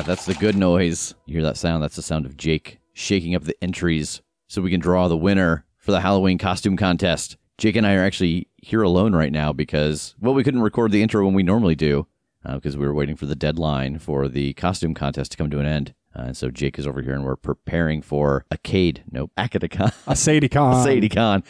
Yeah, 0.00 0.06
that's 0.06 0.24
the 0.24 0.32
good 0.32 0.56
noise. 0.56 1.14
You 1.26 1.34
hear 1.34 1.42
that 1.42 1.58
sound? 1.58 1.82
That's 1.82 1.96
the 1.96 2.00
sound 2.00 2.24
of 2.24 2.38
Jake 2.38 2.78
shaking 2.94 3.34
up 3.34 3.44
the 3.44 3.62
entries 3.62 4.22
so 4.48 4.62
we 4.62 4.70
can 4.70 4.80
draw 4.80 5.08
the 5.08 5.16
winner 5.16 5.66
for 5.76 5.90
the 5.90 6.00
Halloween 6.00 6.38
costume 6.38 6.74
contest. 6.78 7.36
Jake 7.58 7.76
and 7.76 7.86
I 7.86 7.96
are 7.96 8.02
actually 8.02 8.48
here 8.56 8.80
alone 8.80 9.14
right 9.14 9.30
now 9.30 9.52
because, 9.52 10.14
well, 10.18 10.32
we 10.32 10.42
couldn't 10.42 10.62
record 10.62 10.90
the 10.90 11.02
intro 11.02 11.22
when 11.26 11.34
we 11.34 11.42
normally 11.42 11.74
do 11.74 12.06
uh, 12.46 12.54
because 12.54 12.78
we 12.78 12.86
were 12.86 12.94
waiting 12.94 13.14
for 13.14 13.26
the 13.26 13.34
deadline 13.34 13.98
for 13.98 14.26
the 14.26 14.54
costume 14.54 14.94
contest 14.94 15.32
to 15.32 15.36
come 15.36 15.50
to 15.50 15.60
an 15.60 15.66
end. 15.66 15.92
Uh, 16.14 16.22
and 16.22 16.36
so 16.36 16.50
Jake 16.50 16.78
is 16.78 16.86
over 16.86 17.02
here 17.02 17.14
and 17.14 17.24
we're 17.24 17.36
preparing 17.36 18.02
for 18.02 18.44
a 18.50 18.58
Cade, 18.58 19.04
nope, 19.10 19.30
Akadacon. 19.38 19.92
A 20.06 20.12
SadieCon. 20.12 21.10
SadieCon 21.10 21.44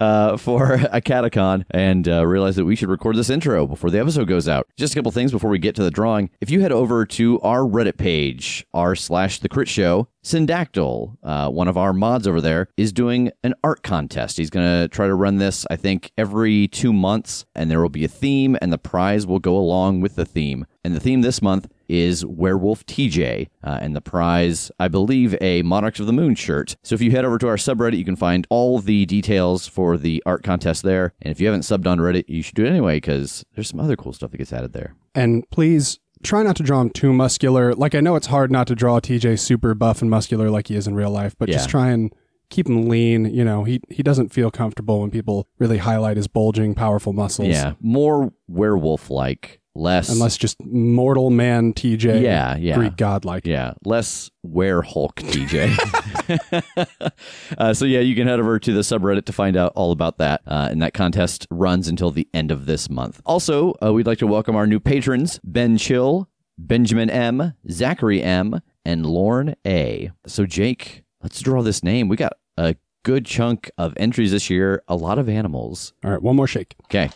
uh, 0.00 0.36
for 0.36 0.74
a 0.74 1.00
Catacon 1.00 1.64
and 1.70 2.08
uh, 2.08 2.26
realized 2.26 2.56
that 2.58 2.64
we 2.64 2.76
should 2.76 2.88
record 2.88 3.16
this 3.16 3.30
intro 3.30 3.66
before 3.66 3.90
the 3.90 4.00
episode 4.00 4.28
goes 4.28 4.48
out. 4.48 4.66
Just 4.76 4.94
a 4.94 4.96
couple 4.96 5.12
things 5.12 5.32
before 5.32 5.50
we 5.50 5.58
get 5.58 5.74
to 5.76 5.82
the 5.82 5.90
drawing. 5.90 6.30
If 6.40 6.50
you 6.50 6.60
head 6.60 6.72
over 6.72 7.04
to 7.06 7.40
our 7.40 7.60
Reddit 7.60 7.98
page, 7.98 8.66
r 8.72 8.94
slash 8.94 9.40
the 9.40 9.48
crit 9.48 9.68
show, 9.68 10.08
Syndactyl, 10.26 11.16
uh, 11.22 11.48
one 11.50 11.68
of 11.68 11.76
our 11.76 11.92
mods 11.92 12.26
over 12.26 12.40
there, 12.40 12.66
is 12.76 12.92
doing 12.92 13.30
an 13.44 13.54
art 13.62 13.84
contest. 13.84 14.38
He's 14.38 14.50
going 14.50 14.66
to 14.66 14.88
try 14.88 15.06
to 15.06 15.14
run 15.14 15.36
this, 15.36 15.64
I 15.70 15.76
think, 15.76 16.10
every 16.18 16.66
two 16.66 16.92
months, 16.92 17.46
and 17.54 17.70
there 17.70 17.80
will 17.80 17.88
be 17.90 18.04
a 18.04 18.08
theme, 18.08 18.56
and 18.60 18.72
the 18.72 18.78
prize 18.78 19.24
will 19.24 19.38
go 19.38 19.56
along 19.56 20.00
with 20.00 20.16
the 20.16 20.24
theme. 20.24 20.66
And 20.82 20.96
the 20.96 21.00
theme 21.00 21.20
this 21.20 21.40
month 21.40 21.68
is 21.88 22.24
Werewolf 22.24 22.84
TJ, 22.86 23.48
uh, 23.62 23.78
and 23.80 23.94
the 23.94 24.00
prize, 24.00 24.70
I 24.78 24.88
believe, 24.88 25.36
a 25.40 25.62
Monarchs 25.62 26.00
of 26.00 26.06
the 26.06 26.12
Moon 26.12 26.34
shirt. 26.34 26.76
So 26.82 26.94
if 26.94 27.00
you 27.00 27.10
head 27.10 27.24
over 27.24 27.38
to 27.38 27.48
our 27.48 27.56
subreddit, 27.56 27.98
you 27.98 28.04
can 28.04 28.16
find 28.16 28.46
all 28.50 28.78
the 28.78 29.06
details 29.06 29.66
for 29.66 29.96
the 29.96 30.22
art 30.26 30.42
contest 30.42 30.82
there. 30.82 31.14
And 31.22 31.30
if 31.30 31.40
you 31.40 31.46
haven't 31.46 31.62
subbed 31.62 31.86
on 31.86 31.98
Reddit, 31.98 32.24
you 32.28 32.42
should 32.42 32.54
do 32.54 32.64
it 32.64 32.70
anyway 32.70 32.96
because 32.96 33.44
there's 33.54 33.68
some 33.68 33.80
other 33.80 33.96
cool 33.96 34.12
stuff 34.12 34.30
that 34.30 34.38
gets 34.38 34.52
added 34.52 34.72
there. 34.72 34.94
And 35.14 35.48
please 35.50 35.98
try 36.22 36.42
not 36.42 36.56
to 36.56 36.62
draw 36.62 36.80
him 36.80 36.90
too 36.90 37.12
muscular. 37.12 37.74
Like 37.74 37.94
I 37.94 38.00
know 38.00 38.16
it's 38.16 38.26
hard 38.26 38.50
not 38.50 38.66
to 38.68 38.74
draw 38.74 39.00
TJ 39.00 39.38
super 39.38 39.74
buff 39.74 40.00
and 40.02 40.10
muscular 40.10 40.50
like 40.50 40.68
he 40.68 40.74
is 40.74 40.86
in 40.86 40.94
real 40.94 41.10
life, 41.10 41.34
but 41.38 41.48
just 41.48 41.68
try 41.68 41.90
and 41.90 42.12
keep 42.50 42.68
him 42.68 42.88
lean. 42.88 43.26
You 43.26 43.44
know, 43.44 43.64
he 43.64 43.80
he 43.90 44.02
doesn't 44.02 44.32
feel 44.32 44.50
comfortable 44.50 45.00
when 45.00 45.10
people 45.10 45.48
really 45.58 45.78
highlight 45.78 46.16
his 46.16 46.28
bulging, 46.28 46.74
powerful 46.74 47.12
muscles. 47.12 47.48
Yeah, 47.48 47.74
more 47.80 48.32
werewolf 48.48 49.10
like, 49.10 49.60
less. 49.76 50.08
Unless 50.08 50.36
just 50.36 50.56
mortal 50.64 51.30
man 51.30 51.72
TJ. 51.72 52.22
Yeah, 52.22 52.56
yeah. 52.56 52.76
Greek 52.76 52.96
godlike. 52.96 53.46
Yeah, 53.46 53.74
less 53.84 54.30
were 54.42 54.82
Hulk 54.82 55.16
TJ. 55.16 57.12
uh, 57.58 57.74
so 57.74 57.84
yeah, 57.84 58.00
you 58.00 58.14
can 58.14 58.26
head 58.26 58.40
over 58.40 58.58
to 58.58 58.72
the 58.72 58.80
subreddit 58.80 59.24
to 59.26 59.32
find 59.32 59.56
out 59.56 59.72
all 59.74 59.92
about 59.92 60.18
that. 60.18 60.42
Uh, 60.46 60.68
and 60.70 60.82
that 60.82 60.94
contest 60.94 61.46
runs 61.50 61.88
until 61.88 62.10
the 62.10 62.28
end 62.32 62.50
of 62.50 62.66
this 62.66 62.88
month. 62.88 63.20
Also, 63.26 63.74
uh, 63.82 63.92
we'd 63.92 64.06
like 64.06 64.18
to 64.18 64.26
welcome 64.26 64.56
our 64.56 64.66
new 64.66 64.80
patrons: 64.80 65.40
Ben 65.44 65.78
Chill, 65.78 66.28
Benjamin 66.58 67.10
M, 67.10 67.54
Zachary 67.70 68.22
M, 68.22 68.60
and 68.84 69.06
Lorne 69.06 69.54
A. 69.66 70.10
So 70.26 70.46
Jake, 70.46 71.02
let's 71.22 71.40
draw 71.40 71.62
this 71.62 71.82
name. 71.82 72.08
We 72.08 72.16
got 72.16 72.34
a 72.56 72.76
good 73.02 73.24
chunk 73.26 73.70
of 73.78 73.94
entries 73.98 74.32
this 74.32 74.50
year. 74.50 74.82
A 74.88 74.96
lot 74.96 75.18
of 75.18 75.28
animals. 75.28 75.92
All 76.04 76.10
right, 76.10 76.22
one 76.22 76.36
more 76.36 76.46
shake. 76.46 76.74
Okay. 76.86 77.10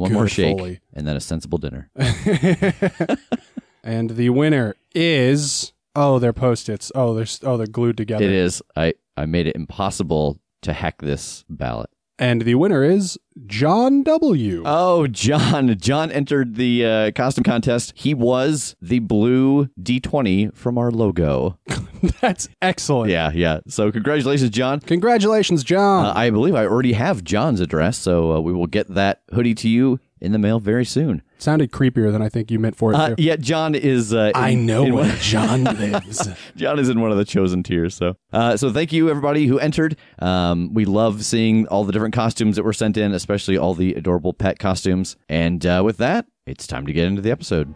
One 0.00 0.12
Good 0.12 0.14
more 0.14 0.28
shake, 0.28 0.56
Foley. 0.56 0.80
and 0.94 1.06
then 1.06 1.14
a 1.14 1.20
sensible 1.20 1.58
dinner. 1.58 1.90
and 3.84 4.08
the 4.08 4.30
winner 4.30 4.74
is 4.94 5.74
oh, 5.94 6.18
they're 6.18 6.32
post-its. 6.32 6.90
Oh, 6.94 7.12
they're 7.12 7.26
oh, 7.42 7.58
they're 7.58 7.66
glued 7.66 7.98
together. 7.98 8.24
It 8.24 8.30
is. 8.30 8.62
I 8.74 8.94
I 9.18 9.26
made 9.26 9.46
it 9.46 9.56
impossible 9.56 10.40
to 10.62 10.72
hack 10.72 11.02
this 11.02 11.44
ballot. 11.50 11.90
And 12.20 12.42
the 12.42 12.54
winner 12.56 12.84
is 12.84 13.18
John 13.46 14.02
W. 14.02 14.62
Oh, 14.66 15.06
John! 15.06 15.74
John 15.78 16.12
entered 16.12 16.56
the 16.56 16.84
uh, 16.84 17.10
costume 17.12 17.44
contest. 17.44 17.94
He 17.96 18.12
was 18.12 18.76
the 18.82 18.98
blue 18.98 19.70
D20 19.80 20.54
from 20.54 20.76
our 20.76 20.90
logo. 20.90 21.58
That's 22.20 22.50
excellent. 22.60 23.10
Yeah, 23.10 23.30
yeah. 23.32 23.60
So 23.68 23.90
congratulations, 23.90 24.50
John. 24.50 24.80
Congratulations, 24.80 25.64
John. 25.64 26.04
Uh, 26.04 26.12
I 26.14 26.28
believe 26.28 26.54
I 26.54 26.66
already 26.66 26.92
have 26.92 27.24
John's 27.24 27.60
address, 27.60 27.96
so 27.96 28.32
uh, 28.32 28.40
we 28.40 28.52
will 28.52 28.66
get 28.66 28.88
that 28.88 29.22
hoodie 29.32 29.54
to 29.54 29.68
you 29.70 29.98
in 30.20 30.32
the 30.32 30.38
mail 30.38 30.60
very 30.60 30.84
soon. 30.84 31.22
Sounded 31.38 31.72
creepier 31.72 32.12
than 32.12 32.20
I 32.20 32.28
think 32.28 32.50
you 32.50 32.58
meant 32.58 32.76
for 32.76 32.92
it 32.92 32.96
Uh, 32.96 33.14
yeah, 33.18 33.36
John 33.36 33.74
is. 33.74 34.12
Uh, 34.12 34.32
I 34.34 34.54
know 34.54 34.84
in 34.84 34.94
where 34.94 35.06
one- 35.08 35.16
John 35.18 35.64
lives. 35.78 36.28
John 36.56 36.78
is 36.78 36.88
in 36.88 37.00
one 37.00 37.10
of 37.10 37.16
the 37.16 37.24
chosen 37.24 37.62
tiers. 37.62 37.94
So, 37.94 38.16
uh, 38.32 38.56
so 38.56 38.70
thank 38.72 38.92
you 38.92 39.08
everybody 39.08 39.46
who 39.46 39.58
entered. 39.58 39.96
Um, 40.18 40.74
we 40.74 40.84
love 40.84 41.24
seeing 41.24 41.66
all 41.68 41.84
the 41.84 41.92
different 41.92 42.14
costumes 42.14 42.56
that 42.56 42.62
were 42.62 42.72
sent 42.72 42.96
in, 42.96 43.12
especially 43.12 43.56
all 43.56 43.74
the 43.74 43.94
adorable 43.94 44.32
pet 44.34 44.58
costumes. 44.58 45.16
And 45.28 45.64
uh, 45.64 45.82
with 45.84 45.96
that, 45.98 46.26
it's 46.46 46.66
time 46.66 46.86
to 46.86 46.92
get 46.92 47.06
into 47.06 47.22
the 47.22 47.30
episode. 47.30 47.72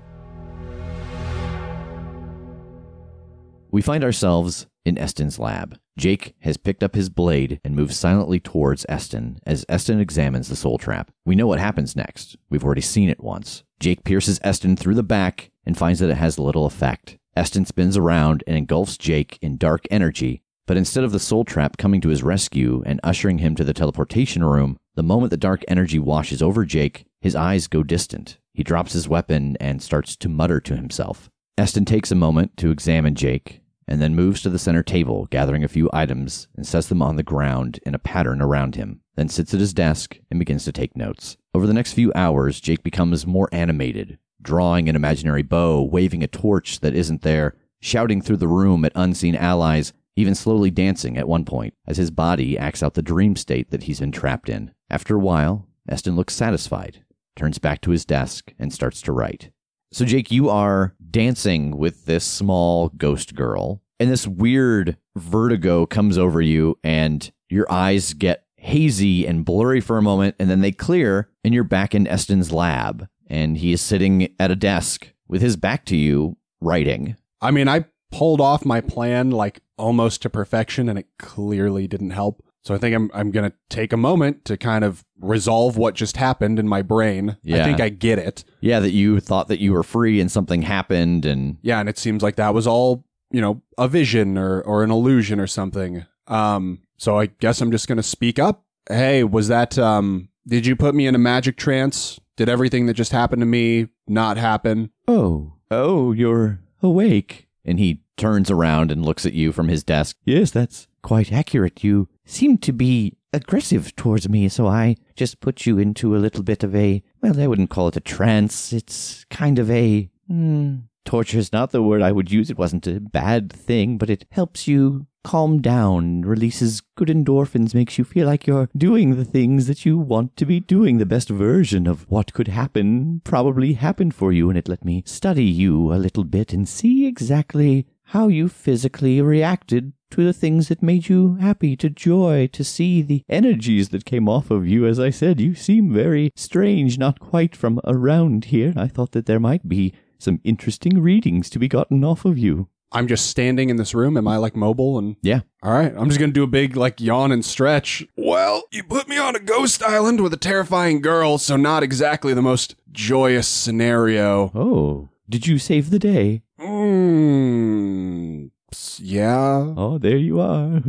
We 3.71 3.83
find 3.83 4.05
ourselves 4.05 4.67
in 4.85 4.99
Eston's 4.99 5.39
lab. 5.39 5.79
Jake 5.97 6.35
has 6.41 6.57
picked 6.57 6.83
up 6.83 6.95
his 6.95 7.09
blade 7.09 7.61
and 7.65 7.77
moves 7.77 7.97
silently 7.97 8.41
towards 8.41 8.85
Eston 8.89 9.39
as 9.47 9.65
Eston 9.69 10.01
examines 10.01 10.49
the 10.49 10.57
soul 10.57 10.77
trap. 10.77 11.13
We 11.25 11.37
know 11.37 11.47
what 11.47 11.61
happens 11.61 11.95
next. 11.95 12.37
We've 12.51 12.65
already 12.65 12.81
seen 12.81 13.09
it 13.09 13.23
once. 13.23 13.63
Jake 13.79 14.03
pierces 14.05 14.41
Eston 14.43 14.77
through 14.77 14.97
the 14.97 15.03
back 15.03 15.51
and 15.65 15.79
finds 15.79 16.01
that 16.01 16.11
it 16.11 16.17
has 16.17 16.39
little 16.39 16.67
effect. 16.67 17.17
Eston 17.37 17.65
spins 17.65 17.97
around 17.97 18.43
and 18.47 18.57
engulfs 18.57 18.97
Jake 18.97 19.39
in 19.41 19.57
dark 19.57 19.85
energy, 19.91 20.43
but 20.67 20.77
instead 20.77 21.05
of 21.05 21.13
the 21.13 21.21
soul 21.21 21.45
trap 21.45 21.77
coming 21.77 22.01
to 22.01 22.09
his 22.09 22.23
rescue 22.23 22.83
and 22.87 23.01
ushering 23.05 23.39
him 23.39 23.55
to 23.55 23.65
the 23.65 23.75
teleportation 23.75 24.45
room, 24.45 24.79
the 24.95 25.03
moment 25.03 25.31
the 25.31 25.37
dark 25.37 25.63
energy 25.69 25.99
washes 25.99 26.43
over 26.43 26.65
Jake, 26.65 27.05
his 27.21 27.37
eyes 27.37 27.67
go 27.67 27.83
distant. 27.83 28.39
He 28.53 28.63
drops 28.63 28.93
his 28.93 29.09
weapon 29.09 29.57
and 29.61 29.83
starts 29.83 30.17
to 30.17 30.29
mutter 30.29 30.61
to 30.61 30.77
himself. 30.77 31.29
Eston 31.57 31.85
takes 31.85 32.11
a 32.11 32.17
moment 32.17 32.57
to 32.57 32.71
examine 32.71 33.15
Jake 33.15 33.61
and 33.87 34.01
then 34.01 34.15
moves 34.15 34.43
to 34.43 34.51
the 34.51 34.59
center 34.59 34.83
table, 34.83 35.27
gathering 35.27 35.65
a 35.65 35.69
few 35.69 35.91
items 35.93 36.49
and 36.57 36.67
sets 36.67 36.89
them 36.89 37.03
on 37.03 37.17
the 37.17 37.23
ground 37.23 37.81
in 37.85 37.95
a 37.95 37.99
pattern 37.99 38.41
around 38.41 38.77
him, 38.77 39.01
then 39.17 39.29
sits 39.29 39.53
at 39.55 39.61
his 39.61 39.75
desk 39.75 40.19
and 40.31 40.39
begins 40.39 40.65
to 40.65 40.73
take 40.73 40.97
notes. 40.97 41.37
Over 41.55 41.67
the 41.67 41.75
next 41.75 41.93
few 41.93 42.13
hours, 42.15 42.61
Jake 42.61 42.83
becomes 42.83 43.27
more 43.27 43.49
animated, 43.53 44.19
drawing 44.43 44.89
an 44.89 44.97
imaginary 44.97 45.43
bow, 45.43 45.83
waving 45.83 46.23
a 46.23 46.27
torch 46.27 46.81
that 46.81 46.95
isn't 46.95 47.23
there, 47.23 47.55
shouting 47.81 48.23
through 48.23 48.39
the 48.39 48.49
room 48.49 48.85
at 48.85 48.93
unseen 48.95 49.37
allies, 49.37 49.93
even 50.17 50.35
slowly 50.35 50.71
dancing 50.71 51.19
at 51.19 51.29
one 51.29 51.45
point, 51.45 51.75
as 51.87 51.97
his 51.97 52.11
body 52.11 52.57
acts 52.57 52.83
out 52.83 52.95
the 52.95 53.03
dream 53.03 53.37
state 53.37 53.71
that 53.71 53.85
he's 53.85 54.01
been 54.01 54.13
trapped 54.13 54.49
in. 54.49 54.73
After 54.89 55.17
a 55.17 55.21
while, 55.21 55.67
Eston 55.89 56.17
looks 56.17 56.35
satisfied, 56.35 57.05
turns 57.37 57.59
back 57.59 57.81
to 57.83 57.91
his 57.91 58.05
desk, 58.05 58.53
and 58.59 58.73
starts 58.73 59.03
to 59.03 59.13
write. 59.13 59.51
So, 59.95 60.05
Jake, 60.05 60.33
you 60.33 60.49
are 60.51 60.93
dancing 61.13 61.79
with 61.79 62.05
this 62.05 62.25
small 62.25 62.89
ghost 62.97 63.37
girl, 63.37 63.81
and 64.01 64.11
this 64.11 64.27
weird 64.27 64.97
vertigo 65.15 65.87
comes 65.87 66.19
over 66.19 66.41
you, 66.41 66.77
and 66.83 67.31
your 67.49 67.71
eyes 67.71 68.13
get 68.13 68.45
hazy 68.57 69.25
and 69.25 69.45
blurry 69.45 69.81
for 69.81 69.97
a 69.97 70.03
moment, 70.03 70.35
and 70.41 70.51
then 70.51 70.63
they 70.63 70.73
clear, 70.73 71.31
and 71.45 71.55
you're 71.55 71.63
back 71.63 71.95
in 71.95 72.09
Eston's 72.09 72.51
lab, 72.51 73.07
and 73.29 73.59
he 73.59 73.73
is 73.73 73.81
sitting 73.81 74.35
at 74.41 74.51
a 74.51 74.57
desk 74.57 75.13
with 75.29 75.41
his 75.41 75.55
back 75.55 75.85
to 75.85 75.97
you, 75.97 76.39
writing. 76.61 77.15
I 77.41 77.53
mean, 77.53 77.69
I 77.69 77.85
pulled 78.11 78.41
off 78.41 78.65
my 78.65 78.81
plan 78.81 79.31
like 79.31 79.61
almost 79.79 80.23
to 80.23 80.31
perfection 80.31 80.89
and 80.89 80.99
it 80.99 81.07
clearly 81.21 81.87
didn't 81.87 82.11
help. 82.11 82.43
So 82.65 82.75
I 82.75 82.79
think 82.79 82.97
I'm 82.97 83.11
I'm 83.13 83.31
going 83.31 83.51
to 83.51 83.57
take 83.69 83.93
a 83.93 83.97
moment 83.97 84.47
to 84.47 84.57
kind 84.57 84.85
of 84.85 85.05
resolve 85.21 85.77
what 85.77 85.95
just 85.95 86.17
happened 86.17 86.59
in 86.59 86.67
my 86.67 86.81
brain. 86.81 87.37
Yeah. 87.43 87.61
I 87.63 87.65
think 87.65 87.81
I 87.81 87.91
get 87.91 88.19
it. 88.19 88.43
Yeah, 88.61 88.81
that 88.81 88.93
you 88.93 89.21
thought 89.21 89.49
that 89.49 89.61
you 89.61 89.73
were 89.73 89.83
free 89.83 90.19
and 90.21 90.33
something 90.33 90.63
happened, 90.63 91.27
and 91.27 91.59
Yeah, 91.63 91.79
and 91.81 91.89
it 91.89 91.99
seems 91.99 92.23
like 92.23 92.37
that 92.37 92.55
was 92.55 92.67
all, 92.67 93.05
you 93.31 93.41
know, 93.41 93.63
a 93.77 93.87
vision 93.87 94.39
or 94.39 94.63
or 94.63 94.83
an 94.83 94.91
illusion 94.91 95.39
or 95.41 95.47
something. 95.47 96.07
Um, 96.27 96.81
so 96.97 97.19
I 97.19 97.27
guess 97.27 97.61
I'm 97.61 97.71
just 97.71 97.87
gonna 97.87 98.03
speak 98.03 98.39
up. 98.39 98.65
Hey, 98.89 99.25
was 99.25 99.49
that 99.49 99.79
um? 99.79 100.31
Did 100.47 100.67
you 100.67 100.75
put 100.75 100.95
me 100.95 101.07
in 101.07 101.15
a 101.15 101.19
magic 101.19 101.57
trance? 101.57 102.19
Did 102.37 102.49
everything 102.49 102.87
that 102.87 102.95
just 102.95 103.13
happened 103.13 103.41
to 103.41 103.47
me 103.47 103.89
not 104.09 104.37
happen? 104.39 104.91
Oh, 105.07 105.55
oh, 105.71 106.13
you're 106.13 106.61
awake. 106.83 107.49
And 107.65 107.79
he 107.79 108.03
turns 108.17 108.51
around 108.51 108.91
and 108.91 109.05
looks 109.05 109.25
at 109.25 109.33
you 109.33 109.53
from 109.53 109.69
his 109.69 109.83
desk. 109.83 110.17
Yes, 110.25 110.51
that's 110.51 110.87
quite 111.03 111.33
accurate. 111.33 111.83
You 111.85 112.09
seem 112.25 112.59
to 112.59 112.73
be 112.73 113.17
aggressive 113.33 113.95
towards 113.97 114.29
me, 114.29 114.49
so 114.49 114.67
I 114.67 114.97
just 115.17 115.41
put 115.41 115.67
you 115.67 115.79
into 115.79 116.17
a 116.17 116.19
little 116.19 116.43
bit 116.43 116.63
of 116.63 116.75
a, 116.75 117.03
well, 117.21 117.39
I 117.41 117.47
wouldn't 117.47 117.71
call 117.71 117.89
it 117.89 117.97
a 117.97 118.01
trance. 118.01 118.73
It's 118.73 119.25
kind 119.31 119.59
of 119.59 119.71
a, 119.71 120.09
hmm, 120.29 120.77
torture 121.05 121.39
is 121.39 121.53
not 121.53 121.71
the 121.71 121.83
word 121.83 122.03
I 122.03 122.13
would 122.13 122.31
use. 122.31 122.51
It 122.51 122.59
wasn't 122.59 122.87
a 122.87 123.01
bad 123.01 123.53
thing, 123.53 123.99
but 123.99 124.11
it 124.11 124.25
helps 124.31 124.67
you 124.67 125.07
calm 125.25 125.61
down, 125.61 126.21
releases 126.23 126.83
good 126.97 127.09
endorphins, 127.09 127.75
makes 127.75 127.99
you 127.99 128.05
feel 128.05 128.27
like 128.27 128.47
you're 128.47 128.69
doing 128.77 129.17
the 129.17 129.25
things 129.25 129.67
that 129.67 129.85
you 129.85 129.99
want 129.99 130.37
to 130.37 130.45
be 130.45 130.61
doing. 130.61 130.99
The 130.99 131.07
best 131.07 131.31
version 131.31 131.87
of 131.87 132.09
what 132.11 132.35
could 132.35 132.49
happen 132.49 133.23
probably 133.25 133.73
happened 133.73 134.15
for 134.15 134.33
you, 134.33 134.49
and 134.49 134.59
it 134.59 134.69
let 134.69 134.85
me 134.85 135.03
study 135.07 135.45
you 135.45 135.93
a 135.93 135.97
little 135.97 136.25
bit 136.25 136.53
and 136.53 136.69
see 136.69 137.07
exactly 137.07 137.87
how 138.09 138.29
you 138.29 138.49
physically 138.49 139.21
reacted 139.23 139.93
to 140.15 140.25
the 140.25 140.33
things 140.33 140.69
that 140.69 140.83
made 140.83 141.09
you 141.09 141.35
happy, 141.41 141.77
to 141.77 141.91
joy, 141.91 142.49
to 142.53 142.63
see 142.63 143.03
the 143.03 143.25
energies 143.29 143.89
that 143.89 144.05
came 144.05 144.29
off 144.29 144.51
of 144.51 144.67
you. 144.67 144.87
As 144.87 145.01
I 145.01 145.11
said, 145.11 145.41
you 145.41 145.55
seem 145.57 145.93
very 145.93 146.31
strange, 146.37 146.99
not 146.99 147.19
quite 147.19 147.57
from 147.57 147.81
around 147.85 148.47
here. 148.47 148.73
I 148.77 148.87
thought 148.87 149.11
that 149.13 149.27
there 149.27 149.41
might 149.41 149.69
be 149.69 149.93
some 150.19 150.41
interesting 150.45 151.03
readings 151.03 151.51
to 151.51 151.59
be 151.59 151.67
gotten 151.67 152.05
off 152.05 152.25
of 152.25 152.39
you. 152.39 152.69
I'm 152.93 153.09
just 153.09 153.27
standing 153.27 153.71
in 153.71 153.77
this 153.77 153.93
room. 153.93 154.17
Am 154.17 154.29
I 154.29 154.37
like 154.37 154.55
mobile 154.55 154.99
and 154.99 155.17
Yeah. 155.21 155.41
All 155.65 155.73
right, 155.73 155.93
I'm 155.97 156.09
just 156.09 156.21
gonna 156.21 156.31
do 156.33 156.45
a 156.45 156.47
big 156.47 156.77
like 156.77 157.01
yawn 157.01 157.33
and 157.33 157.45
stretch. 157.45 158.07
Well, 158.17 158.63
you 158.71 158.85
put 158.85 159.09
me 159.09 159.19
on 159.19 159.35
a 159.35 159.41
ghost 159.41 159.83
island 159.83 160.21
with 160.21 160.33
a 160.33 160.37
terrifying 160.37 161.01
girl, 161.01 161.39
so 161.39 161.57
not 161.57 161.83
exactly 161.83 162.35
the 162.35 162.43
most 162.43 162.77
joyous 162.93 163.49
scenario. 163.49 164.53
Oh, 164.55 165.09
did 165.29 165.49
you 165.49 165.59
save 165.59 165.91
the 165.91 165.99
day? 165.99 166.43
Mm, 166.61 168.44
s- 168.75 169.01
yeah. 169.01 169.73
Oh, 169.77 169.99
there 169.99 170.17
you 170.17 170.41
are. 170.41 170.81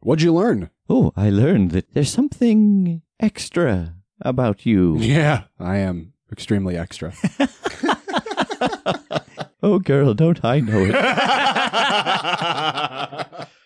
What'd 0.00 0.22
you 0.22 0.32
learn? 0.34 0.70
oh, 0.88 1.12
I 1.16 1.30
learned 1.30 1.72
that 1.72 1.92
there's 1.94 2.10
something 2.12 3.02
extra 3.18 3.94
about 4.20 4.64
you. 4.64 4.96
Yeah, 4.98 5.44
I 5.58 5.78
am 5.78 6.12
extremely 6.30 6.76
extra. 6.76 7.12
Oh, 9.62 9.78
girl, 9.80 10.14
don't 10.14 10.44
I 10.44 10.60
know 10.60 10.84
it? 10.86 10.94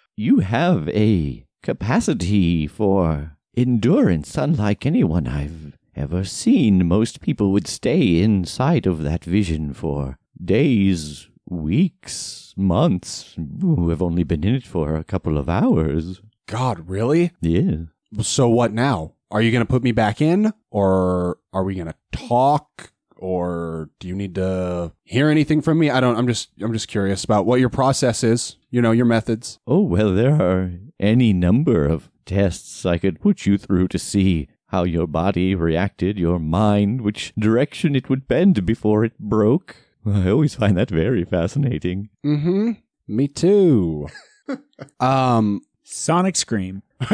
you 0.17 0.39
have 0.39 0.89
a 0.91 1.45
capacity 1.63 2.67
for 2.67 3.37
endurance 3.55 4.37
unlike 4.39 4.87
anyone 4.87 5.27
I've 5.27 5.77
ever 5.95 6.25
seen. 6.25 6.87
Most 6.87 7.21
people 7.21 7.53
would 7.53 7.67
stay 7.67 8.23
inside 8.23 8.87
of 8.87 9.03
that 9.03 9.25
vision 9.25 9.75
for 9.75 10.17
days, 10.43 11.29
weeks, 11.51 12.55
months. 12.57 13.35
We've 13.37 14.03
only 14.03 14.25
been 14.25 14.45
in 14.45 14.55
it 14.55 14.67
for 14.67 14.95
a 14.95 15.05
couple 15.05 15.37
of 15.37 15.49
hours. 15.49 16.21
God, 16.47 16.89
really? 16.89 17.33
Yeah. 17.41 17.87
So 18.21 18.49
what 18.49 18.73
now? 18.73 19.15
Are 19.31 19.41
you 19.41 19.53
gonna 19.53 19.67
put 19.67 19.83
me 19.83 19.93
back 19.93 20.21
in, 20.21 20.53
or 20.71 21.39
are 21.53 21.63
we 21.63 21.75
gonna 21.75 21.95
talk? 22.13 22.93
Or 23.17 23.91
do 24.01 24.09
you 24.09 24.17
need 24.17 24.35
to 24.37 24.93
hear 25.05 25.29
anything 25.29 25.61
from 25.61 25.79
me? 25.79 25.91
I 25.91 26.01
don't. 26.01 26.17
I'm 26.17 26.27
just. 26.27 26.49
I'm 26.61 26.73
just 26.73 26.89
curious 26.89 27.23
about 27.23 27.47
what 27.47 27.61
your 27.61 27.69
process 27.69 28.25
is. 28.25 28.57
You 28.71 28.81
know, 28.81 28.93
your 28.93 29.05
methods. 29.07 29.59
Oh, 29.67 29.83
well, 29.83 30.15
there 30.15 30.41
are 30.41 30.73
any 30.99 31.33
number 31.33 31.85
of 31.85 32.11
tests 32.25 32.87
I 32.87 32.99
could 32.99 33.21
put 33.21 33.45
you 33.47 33.59
through 33.59 33.89
to 33.89 33.99
see 33.99 34.49
how 34.69 34.85
your 34.85 35.07
body 35.07 35.55
reacted, 35.55 36.19
your 36.19 36.39
mind, 36.39 37.03
which 37.03 37.33
direction 37.39 37.95
it 37.95 38.09
would 38.09 38.27
bend 38.27 38.65
before 38.65 39.05
it 39.05 39.19
broke. 39.19 39.77
I 40.07 40.31
always 40.31 40.55
find 40.55 40.77
that 40.77 40.91
very 40.91 41.25
fascinating. 41.25 42.11
Mm-hmm. 42.25 42.73
Me 43.09 43.29
too. 43.29 44.09
um. 45.01 45.63
Sonic 45.83 46.37
Scream. 46.37 46.83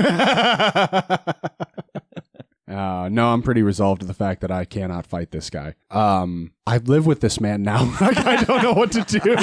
Uh, 2.68 3.08
no, 3.12 3.28
I'm 3.28 3.42
pretty 3.42 3.62
resolved 3.62 4.00
to 4.00 4.06
the 4.06 4.12
fact 4.12 4.40
that 4.40 4.50
I 4.50 4.64
cannot 4.64 5.06
fight 5.06 5.30
this 5.30 5.50
guy. 5.50 5.74
Um, 5.88 6.50
I 6.66 6.78
live 6.78 7.06
with 7.06 7.20
this 7.20 7.40
man 7.40 7.62
now. 7.62 7.96
I 8.00 8.42
don't 8.44 8.62
know 8.62 8.72
what 8.72 8.90
to 8.92 9.02
do. 9.02 9.36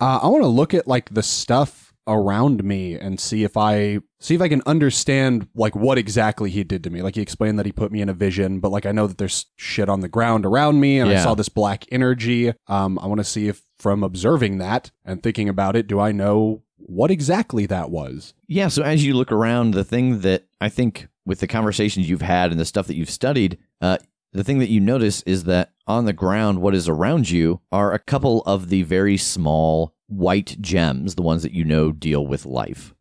uh, 0.00 0.20
I 0.22 0.28
want 0.28 0.44
to 0.44 0.48
look 0.48 0.72
at 0.72 0.86
like 0.86 1.12
the 1.12 1.22
stuff 1.22 1.81
around 2.06 2.64
me 2.64 2.94
and 2.94 3.20
see 3.20 3.44
if 3.44 3.56
I 3.56 3.98
see 4.20 4.34
if 4.34 4.40
I 4.40 4.48
can 4.48 4.62
understand 4.66 5.48
like 5.54 5.74
what 5.76 5.98
exactly 5.98 6.50
he 6.50 6.64
did 6.64 6.84
to 6.84 6.90
me. 6.90 7.02
Like 7.02 7.14
he 7.14 7.22
explained 7.22 7.58
that 7.58 7.66
he 7.66 7.72
put 7.72 7.92
me 7.92 8.00
in 8.00 8.08
a 8.08 8.14
vision, 8.14 8.60
but 8.60 8.70
like 8.70 8.86
I 8.86 8.92
know 8.92 9.06
that 9.06 9.18
there's 9.18 9.46
shit 9.56 9.88
on 9.88 10.00
the 10.00 10.08
ground 10.08 10.44
around 10.46 10.80
me, 10.80 10.98
and 10.98 11.10
I 11.10 11.22
saw 11.22 11.34
this 11.34 11.48
black 11.48 11.84
energy. 11.92 12.52
Um, 12.66 12.98
I 12.98 13.06
want 13.06 13.20
to 13.20 13.24
see 13.24 13.48
if 13.48 13.62
from 13.78 14.02
observing 14.02 14.58
that 14.58 14.90
and 15.04 15.22
thinking 15.22 15.48
about 15.48 15.76
it, 15.76 15.86
do 15.86 15.98
I 15.98 16.12
know 16.12 16.62
what 16.76 17.10
exactly 17.10 17.66
that 17.66 17.90
was? 17.90 18.34
Yeah, 18.46 18.68
so 18.68 18.82
as 18.82 19.04
you 19.04 19.14
look 19.14 19.32
around, 19.32 19.72
the 19.72 19.84
thing 19.84 20.20
that 20.20 20.46
I 20.60 20.68
think 20.68 21.08
with 21.24 21.40
the 21.40 21.46
conversations 21.46 22.08
you've 22.08 22.22
had 22.22 22.50
and 22.50 22.60
the 22.60 22.64
stuff 22.64 22.86
that 22.88 22.96
you've 22.96 23.10
studied, 23.10 23.58
uh, 23.80 23.98
the 24.32 24.44
thing 24.44 24.58
that 24.58 24.70
you 24.70 24.80
notice 24.80 25.22
is 25.22 25.44
that 25.44 25.72
on 25.86 26.04
the 26.06 26.12
ground, 26.12 26.60
what 26.60 26.74
is 26.74 26.88
around 26.88 27.30
you 27.30 27.60
are 27.70 27.92
a 27.92 27.98
couple 27.98 28.42
of 28.42 28.68
the 28.68 28.82
very 28.82 29.16
small 29.16 29.94
white 30.06 30.56
gems, 30.60 31.14
the 31.14 31.22
ones 31.22 31.42
that 31.42 31.52
you 31.52 31.64
know 31.64 31.92
deal 31.92 32.26
with 32.26 32.46
life. 32.46 32.94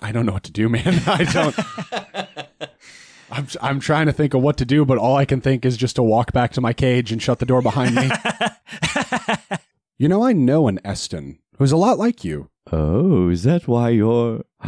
I 0.00 0.12
don't 0.12 0.26
know 0.26 0.32
what 0.32 0.44
to 0.44 0.52
do, 0.52 0.68
man. 0.68 1.02
I 1.06 1.24
don't. 1.24 1.56
I'm 3.30 3.48
I'm 3.60 3.80
trying 3.80 4.06
to 4.06 4.12
think 4.12 4.34
of 4.34 4.42
what 4.42 4.56
to 4.58 4.64
do, 4.64 4.84
but 4.84 4.98
all 4.98 5.16
I 5.16 5.24
can 5.24 5.40
think 5.40 5.64
is 5.64 5.76
just 5.76 5.96
to 5.96 6.02
walk 6.02 6.32
back 6.32 6.52
to 6.52 6.60
my 6.60 6.72
cage 6.72 7.10
and 7.10 7.22
shut 7.22 7.38
the 7.38 7.46
door 7.46 7.62
behind 7.62 7.94
me. 7.94 8.10
you 9.98 10.08
know, 10.08 10.22
I 10.22 10.32
know 10.32 10.68
an 10.68 10.78
Eston 10.84 11.38
who's 11.58 11.72
a 11.72 11.76
lot 11.76 11.98
like 11.98 12.24
you. 12.24 12.50
Oh, 12.70 13.30
is 13.30 13.42
that 13.44 13.66
why 13.66 13.90
you're. 13.90 14.44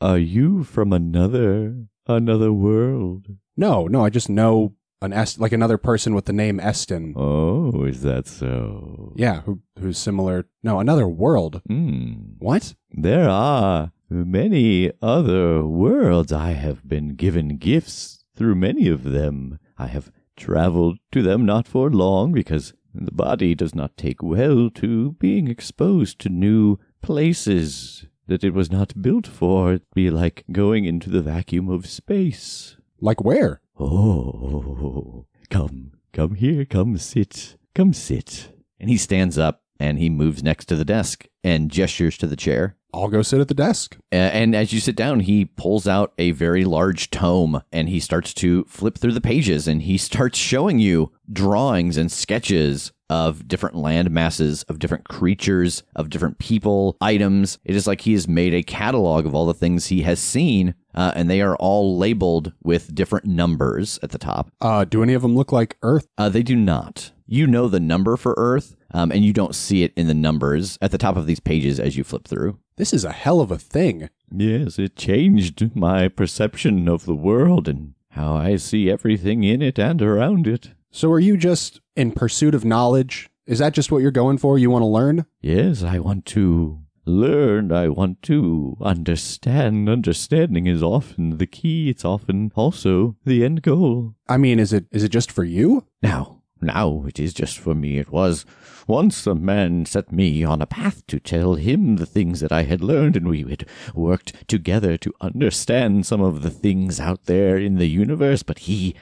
Are 0.00 0.18
you 0.18 0.64
from 0.64 0.92
another. 0.92 1.86
another 2.06 2.52
world? 2.52 3.26
No, 3.56 3.86
no, 3.86 4.04
I 4.04 4.10
just 4.10 4.28
know 4.28 4.74
an 5.02 5.12
Est 5.12 5.38
like 5.38 5.52
another 5.52 5.78
person 5.78 6.14
with 6.14 6.24
the 6.24 6.32
name 6.32 6.60
Eston. 6.60 7.14
Oh, 7.16 7.84
is 7.84 8.02
that 8.02 8.26
so? 8.26 9.12
Yeah, 9.16 9.42
who 9.42 9.60
who's 9.78 9.98
similar. 9.98 10.46
No, 10.62 10.80
another 10.80 11.08
world. 11.08 11.60
Hmm. 11.66 12.34
What? 12.38 12.74
There 12.90 13.28
are 13.28 13.92
many 14.08 14.90
other 15.02 15.64
worlds. 15.64 16.32
I 16.32 16.52
have 16.52 16.88
been 16.88 17.16
given 17.16 17.56
gifts 17.56 18.24
through 18.36 18.54
many 18.54 18.88
of 18.88 19.04
them. 19.04 19.58
I 19.78 19.86
have 19.88 20.10
traveled 20.36 20.98
to 21.12 21.22
them 21.22 21.44
not 21.44 21.68
for 21.68 21.90
long 21.90 22.32
because 22.32 22.72
the 22.94 23.12
body 23.12 23.54
does 23.54 23.74
not 23.74 23.96
take 23.96 24.22
well 24.22 24.70
to 24.70 25.12
being 25.12 25.48
exposed 25.48 26.18
to 26.20 26.28
new 26.28 26.78
places 27.02 28.06
that 28.26 28.44
it 28.44 28.54
was 28.54 28.70
not 28.70 29.02
built 29.02 29.26
for. 29.26 29.74
It'd 29.74 29.82
be 29.94 30.10
like 30.10 30.44
going 30.50 30.84
into 30.84 31.10
the 31.10 31.22
vacuum 31.22 31.68
of 31.68 31.86
space. 31.86 32.76
Like 33.00 33.22
where? 33.22 33.60
Oh, 33.78 35.26
come, 35.50 35.92
come 36.12 36.36
here, 36.36 36.64
come 36.64 36.96
sit, 36.96 37.56
come 37.74 37.92
sit. 37.92 38.52
And 38.78 38.88
he 38.88 38.96
stands 38.96 39.36
up 39.36 39.62
and 39.80 39.98
he 39.98 40.08
moves 40.08 40.42
next 40.42 40.66
to 40.66 40.76
the 40.76 40.84
desk 40.84 41.26
and 41.42 41.70
gestures 41.70 42.16
to 42.18 42.26
the 42.26 42.36
chair. 42.36 42.76
I'll 42.94 43.08
go 43.08 43.22
sit 43.22 43.40
at 43.40 43.48
the 43.48 43.54
desk. 43.54 43.96
And 44.12 44.54
as 44.54 44.72
you 44.72 44.78
sit 44.78 44.94
down, 44.94 45.20
he 45.20 45.44
pulls 45.44 45.88
out 45.88 46.12
a 46.16 46.30
very 46.30 46.64
large 46.64 47.10
tome 47.10 47.62
and 47.72 47.88
he 47.88 47.98
starts 47.98 48.32
to 48.34 48.64
flip 48.66 48.96
through 48.96 49.12
the 49.12 49.20
pages 49.20 49.66
and 49.66 49.82
he 49.82 49.98
starts 49.98 50.38
showing 50.38 50.78
you 50.78 51.10
drawings 51.30 51.96
and 51.96 52.12
sketches 52.12 52.92
of 53.10 53.46
different 53.46 53.76
land 53.76 54.10
masses, 54.10 54.62
of 54.64 54.78
different 54.78 55.08
creatures, 55.08 55.82
of 55.94 56.10
different 56.10 56.38
people, 56.38 56.96
items. 57.00 57.58
It 57.64 57.76
is 57.76 57.86
like 57.86 58.02
he 58.02 58.12
has 58.12 58.26
made 58.26 58.54
a 58.54 58.62
catalog 58.62 59.26
of 59.26 59.34
all 59.34 59.46
the 59.46 59.54
things 59.54 59.86
he 59.86 60.02
has 60.02 60.20
seen, 60.20 60.74
uh, 60.94 61.12
and 61.14 61.28
they 61.28 61.40
are 61.40 61.56
all 61.56 61.98
labeled 61.98 62.52
with 62.62 62.94
different 62.94 63.26
numbers 63.26 63.98
at 64.02 64.10
the 64.10 64.18
top. 64.18 64.50
Uh, 64.60 64.84
do 64.84 65.02
any 65.02 65.14
of 65.14 65.22
them 65.22 65.36
look 65.36 65.52
like 65.52 65.76
Earth? 65.82 66.06
Uh, 66.16 66.28
they 66.28 66.42
do 66.42 66.56
not. 66.56 67.12
You 67.26 67.46
know 67.46 67.68
the 67.68 67.80
number 67.80 68.16
for 68.16 68.34
Earth, 68.36 68.76
um, 68.92 69.10
and 69.10 69.24
you 69.24 69.32
don't 69.32 69.54
see 69.54 69.82
it 69.82 69.92
in 69.96 70.06
the 70.06 70.14
numbers 70.14 70.78
at 70.82 70.90
the 70.90 70.98
top 70.98 71.16
of 71.16 71.26
these 71.26 71.40
pages 71.40 71.80
as 71.80 71.96
you 71.96 72.04
flip 72.04 72.28
through. 72.28 72.58
This 72.76 72.92
is 72.92 73.04
a 73.04 73.12
hell 73.12 73.40
of 73.40 73.50
a 73.50 73.58
thing. 73.58 74.10
Yes, 74.30 74.78
it 74.78 74.96
changed 74.96 75.74
my 75.76 76.08
perception 76.08 76.88
of 76.88 77.06
the 77.06 77.14
world 77.14 77.68
and 77.68 77.94
how 78.10 78.34
I 78.36 78.56
see 78.56 78.90
everything 78.90 79.42
in 79.42 79.62
it 79.62 79.78
and 79.78 80.00
around 80.02 80.46
it. 80.46 80.70
So 80.94 81.10
are 81.10 81.18
you 81.18 81.36
just 81.36 81.80
in 81.96 82.12
pursuit 82.12 82.54
of 82.54 82.64
knowledge? 82.64 83.28
Is 83.48 83.58
that 83.58 83.72
just 83.72 83.90
what 83.90 84.00
you're 84.00 84.12
going 84.12 84.38
for? 84.38 84.60
You 84.60 84.70
want 84.70 84.82
to 84.82 84.86
learn? 84.86 85.26
Yes, 85.40 85.82
I 85.82 85.98
want 85.98 86.24
to 86.26 86.84
learn. 87.04 87.72
I 87.72 87.88
want 87.88 88.22
to 88.22 88.76
understand. 88.80 89.88
Understanding 89.88 90.68
is 90.68 90.84
often 90.84 91.38
the 91.38 91.48
key. 91.48 91.90
It's 91.90 92.04
often 92.04 92.52
also 92.54 93.16
the 93.24 93.44
end 93.44 93.62
goal. 93.62 94.14
I 94.28 94.36
mean, 94.36 94.60
is 94.60 94.72
it 94.72 94.86
is 94.92 95.02
it 95.02 95.08
just 95.08 95.32
for 95.32 95.42
you? 95.42 95.84
Now, 96.00 96.42
now 96.60 97.02
it 97.08 97.18
is 97.18 97.34
just 97.34 97.58
for 97.58 97.74
me. 97.74 97.98
It 97.98 98.12
was 98.12 98.46
once 98.86 99.26
a 99.26 99.34
man 99.34 99.86
set 99.86 100.12
me 100.12 100.44
on 100.44 100.62
a 100.62 100.66
path 100.66 101.04
to 101.08 101.18
tell 101.18 101.56
him 101.56 101.96
the 101.96 102.06
things 102.06 102.38
that 102.38 102.52
I 102.52 102.62
had 102.62 102.80
learned, 102.80 103.16
and 103.16 103.26
we 103.26 103.42
had 103.42 103.66
worked 103.96 104.46
together 104.46 104.96
to 104.98 105.12
understand 105.20 106.06
some 106.06 106.20
of 106.20 106.42
the 106.42 106.50
things 106.50 107.00
out 107.00 107.24
there 107.24 107.58
in 107.58 107.78
the 107.78 107.88
universe, 107.88 108.44
but 108.44 108.60
he 108.60 108.94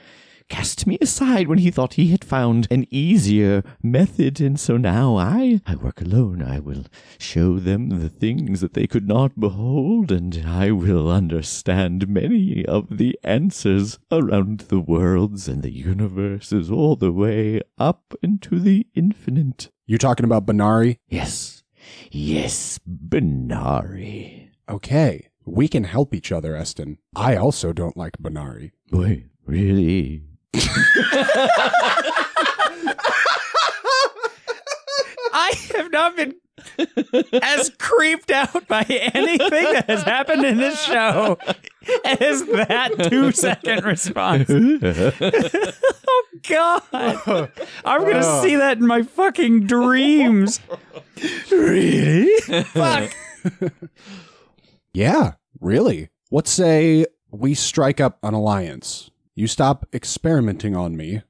cast 0.52 0.86
me 0.86 0.98
aside 1.00 1.48
when 1.48 1.56
he 1.56 1.70
thought 1.70 1.94
he 1.94 2.08
had 2.08 2.22
found 2.22 2.68
an 2.70 2.86
easier 2.90 3.62
method, 3.82 4.38
and 4.38 4.60
so 4.60 4.76
now 4.76 5.16
I, 5.16 5.62
I 5.66 5.76
work 5.76 6.02
alone. 6.02 6.42
I 6.42 6.58
will 6.58 6.84
show 7.18 7.58
them 7.58 7.88
the 7.88 8.10
things 8.10 8.60
that 8.60 8.74
they 8.74 8.86
could 8.86 9.08
not 9.08 9.40
behold, 9.40 10.12
and 10.12 10.44
I 10.46 10.70
will 10.70 11.10
understand 11.10 12.06
many 12.06 12.66
of 12.66 12.98
the 12.98 13.18
answers 13.24 13.98
around 14.10 14.60
the 14.68 14.78
worlds 14.78 15.48
and 15.48 15.62
the 15.62 15.72
universes 15.72 16.70
all 16.70 16.96
the 16.96 17.12
way 17.12 17.62
up 17.78 18.14
into 18.22 18.60
the 18.60 18.86
infinite. 18.94 19.70
You 19.86 19.96
talking 19.96 20.26
about 20.26 20.44
Benari? 20.44 20.98
Yes, 21.08 21.62
yes, 22.10 22.78
Benari. 22.86 24.50
Okay. 24.68 25.28
We 25.46 25.66
can 25.66 25.84
help 25.84 26.14
each 26.14 26.30
other, 26.30 26.54
Eston. 26.54 26.98
I 27.16 27.36
also 27.36 27.72
don't 27.72 27.96
like 27.96 28.18
Benari. 28.18 28.72
Boy, 28.90 29.24
really? 29.44 30.22
I 35.34 35.54
have 35.74 35.90
not 35.90 36.16
been 36.16 36.34
as 37.42 37.70
creeped 37.78 38.30
out 38.30 38.68
by 38.68 38.82
anything 39.14 39.72
that 39.72 39.88
has 39.88 40.02
happened 40.02 40.44
in 40.44 40.58
this 40.58 40.82
show 40.84 41.38
as 42.04 42.44
that 42.46 43.08
two 43.08 43.32
second 43.32 43.84
response. 43.84 44.48
oh 44.50 46.24
God. 46.48 46.82
I'm 47.84 48.02
gonna 48.02 48.20
oh. 48.22 48.42
see 48.42 48.56
that 48.56 48.78
in 48.78 48.86
my 48.86 49.02
fucking 49.02 49.66
dreams. 49.66 50.60
really? 51.50 52.30
Fuck. 52.64 53.12
Yeah, 54.94 55.32
really. 55.60 56.10
Let's 56.30 56.50
say 56.50 57.06
we 57.30 57.54
strike 57.54 58.00
up 58.00 58.18
an 58.22 58.34
alliance. 58.34 59.10
You 59.34 59.46
stop 59.46 59.86
experimenting 59.94 60.76
on 60.76 60.96
me. 60.96 61.22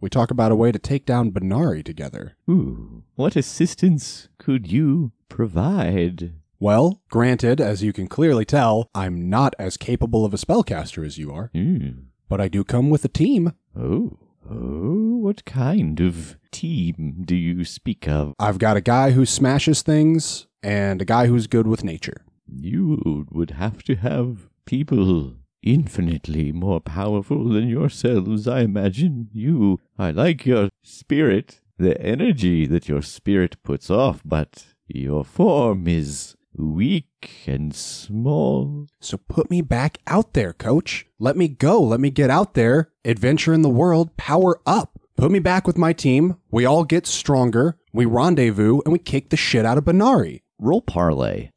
We 0.00 0.08
talk 0.08 0.30
about 0.30 0.52
a 0.52 0.56
way 0.56 0.70
to 0.70 0.78
take 0.78 1.04
down 1.04 1.32
Benari 1.32 1.84
together. 1.84 2.36
Ooh, 2.48 3.02
what 3.16 3.36
assistance 3.36 4.28
could 4.38 4.70
you 4.70 5.12
provide? 5.28 6.34
Well, 6.60 7.02
granted, 7.10 7.60
as 7.60 7.82
you 7.82 7.92
can 7.92 8.06
clearly 8.06 8.44
tell, 8.44 8.88
I'm 8.94 9.28
not 9.28 9.54
as 9.58 9.76
capable 9.76 10.24
of 10.24 10.32
a 10.32 10.36
spellcaster 10.38 11.04
as 11.04 11.18
you 11.18 11.32
are, 11.32 11.50
Hmm. 11.52 11.88
but 12.28 12.40
I 12.40 12.48
do 12.48 12.62
come 12.64 12.88
with 12.90 13.04
a 13.04 13.08
team. 13.08 13.52
Oh, 13.76 14.18
oh, 14.48 15.16
what 15.16 15.44
kind 15.44 16.00
of 16.00 16.36
team 16.52 17.22
do 17.26 17.34
you 17.34 17.64
speak 17.64 18.06
of? 18.08 18.34
I've 18.38 18.58
got 18.58 18.76
a 18.76 18.80
guy 18.80 19.10
who 19.10 19.26
smashes 19.26 19.82
things 19.82 20.46
and 20.62 21.02
a 21.02 21.04
guy 21.04 21.26
who's 21.26 21.46
good 21.48 21.66
with 21.66 21.82
nature. 21.84 22.24
You 22.46 23.26
would 23.32 23.50
have 23.52 23.82
to 23.84 23.96
have 23.96 24.48
people 24.66 25.34
infinitely 25.64 26.52
more 26.52 26.80
powerful 26.80 27.48
than 27.48 27.68
yourselves, 27.68 28.46
I 28.46 28.60
imagine. 28.60 29.28
You, 29.32 29.80
I 29.98 30.10
like 30.10 30.46
your 30.46 30.68
spirit, 30.82 31.60
the 31.78 32.00
energy 32.00 32.66
that 32.66 32.88
your 32.88 33.02
spirit 33.02 33.56
puts 33.64 33.90
off, 33.90 34.20
but 34.24 34.66
your 34.86 35.24
form 35.24 35.88
is 35.88 36.36
weak 36.56 37.30
and 37.46 37.74
small. 37.74 38.86
So 39.00 39.16
put 39.16 39.50
me 39.50 39.62
back 39.62 39.98
out 40.06 40.34
there, 40.34 40.52
coach. 40.52 41.06
Let 41.18 41.36
me 41.36 41.48
go. 41.48 41.82
Let 41.82 42.00
me 42.00 42.10
get 42.10 42.30
out 42.30 42.54
there, 42.54 42.92
adventure 43.04 43.54
in 43.54 43.62
the 43.62 43.68
world, 43.68 44.16
power 44.16 44.60
up. 44.66 45.00
Put 45.16 45.30
me 45.30 45.38
back 45.38 45.66
with 45.66 45.78
my 45.78 45.92
team. 45.92 46.36
We 46.50 46.64
all 46.64 46.84
get 46.84 47.06
stronger. 47.06 47.78
We 47.92 48.04
rendezvous 48.04 48.80
and 48.84 48.92
we 48.92 48.98
kick 48.98 49.30
the 49.30 49.36
shit 49.36 49.64
out 49.64 49.78
of 49.78 49.84
Benari. 49.84 50.42
Roll 50.58 50.82
parley. 50.82 51.50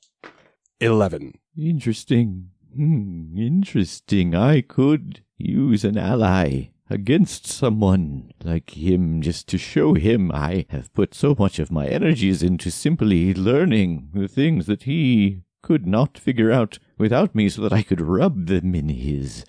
11. 0.79 1.33
Interesting. 1.57 2.51
Hmm, 2.77 3.35
interesting. 3.35 4.35
I 4.35 4.61
could 4.61 5.23
use 5.35 5.83
an 5.83 5.97
ally 5.97 6.69
against 6.91 7.47
someone 7.47 8.31
like 8.43 8.77
him 8.77 9.19
just 9.23 9.47
to 9.47 9.57
show 9.57 9.95
him 9.95 10.31
I 10.31 10.67
have 10.69 10.93
put 10.93 11.15
so 11.15 11.35
much 11.39 11.57
of 11.57 11.71
my 11.71 11.87
energies 11.87 12.43
into 12.43 12.69
simply 12.69 13.33
learning 13.33 14.09
the 14.13 14.27
things 14.27 14.67
that 14.67 14.83
he 14.83 15.41
could 15.63 15.87
not 15.87 16.19
figure 16.19 16.51
out 16.51 16.77
without 16.99 17.33
me 17.33 17.49
so 17.49 17.63
that 17.63 17.73
I 17.73 17.81
could 17.81 17.99
rub 17.99 18.45
them 18.45 18.75
in 18.75 18.89
his 18.89 19.43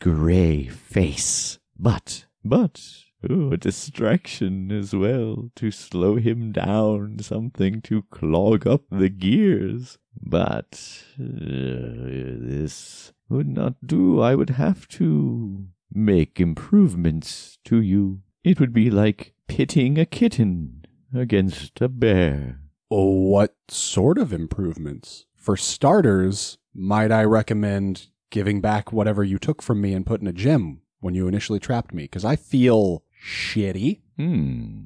gray 0.00 0.66
face. 0.66 1.60
But, 1.78 2.26
but, 2.44 2.82
oh, 3.28 3.52
a 3.52 3.56
distraction 3.56 4.70
as 4.72 4.94
well 4.94 5.50
to 5.56 5.70
slow 5.70 6.16
him 6.16 6.52
down, 6.52 7.18
something 7.20 7.80
to 7.82 8.02
clog 8.10 8.66
up 8.66 8.82
the 8.90 9.08
gears. 9.08 9.98
But 10.20 11.04
uh, 11.18 12.38
this 12.38 13.12
would 13.28 13.48
not 13.48 13.74
do. 13.86 14.20
I 14.20 14.34
would 14.34 14.50
have 14.50 14.88
to 14.88 15.66
make 15.92 16.40
improvements 16.40 17.58
to 17.64 17.80
you. 17.80 18.20
It 18.44 18.60
would 18.60 18.72
be 18.72 18.90
like 18.90 19.34
pitting 19.46 19.98
a 19.98 20.06
kitten 20.06 20.84
against 21.14 21.80
a 21.80 21.88
bear. 21.88 22.60
What 22.88 23.54
sort 23.68 24.18
of 24.18 24.32
improvements? 24.32 25.26
For 25.34 25.56
starters, 25.56 26.58
might 26.74 27.10
I 27.10 27.24
recommend 27.24 28.08
giving 28.30 28.60
back 28.60 28.92
whatever 28.92 29.24
you 29.24 29.38
took 29.38 29.62
from 29.62 29.80
me 29.80 29.92
and 29.92 30.06
put 30.06 30.20
in 30.20 30.26
a 30.26 30.32
gem 30.32 30.82
when 31.00 31.14
you 31.14 31.26
initially 31.26 31.58
trapped 31.58 31.92
me? 31.94 32.04
Because 32.04 32.24
I 32.24 32.36
feel 32.36 33.02
shitty 33.22 34.00
Hmm. 34.16 34.80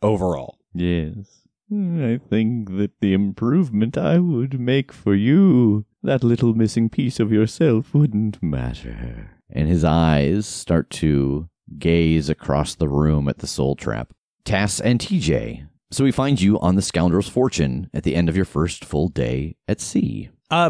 overall. 0.00 0.58
Yes. 0.74 1.40
I 1.74 2.20
think 2.28 2.76
that 2.76 2.92
the 3.00 3.14
improvement 3.14 3.96
I 3.96 4.18
would 4.18 4.60
make 4.60 4.92
for 4.92 5.14
you, 5.14 5.86
that 6.02 6.22
little 6.22 6.54
missing 6.54 6.90
piece 6.90 7.18
of 7.18 7.32
yourself, 7.32 7.94
wouldn't 7.94 8.42
matter. 8.42 9.30
And 9.48 9.68
his 9.68 9.82
eyes 9.84 10.46
start 10.46 10.90
to 10.90 11.48
gaze 11.78 12.28
across 12.28 12.74
the 12.74 12.88
room 12.88 13.26
at 13.28 13.38
the 13.38 13.46
soul 13.46 13.74
trap. 13.76 14.12
Tass 14.44 14.80
and 14.80 15.00
TJ. 15.00 15.66
So 15.90 16.04
we 16.04 16.12
find 16.12 16.40
you 16.40 16.58
on 16.60 16.74
the 16.74 16.82
Scoundrel's 16.82 17.28
Fortune 17.28 17.88
at 17.94 18.02
the 18.02 18.14
end 18.16 18.28
of 18.28 18.36
your 18.36 18.44
first 18.46 18.84
full 18.84 19.08
day 19.08 19.56
at 19.68 19.80
sea. 19.80 20.28
Uh, 20.52 20.68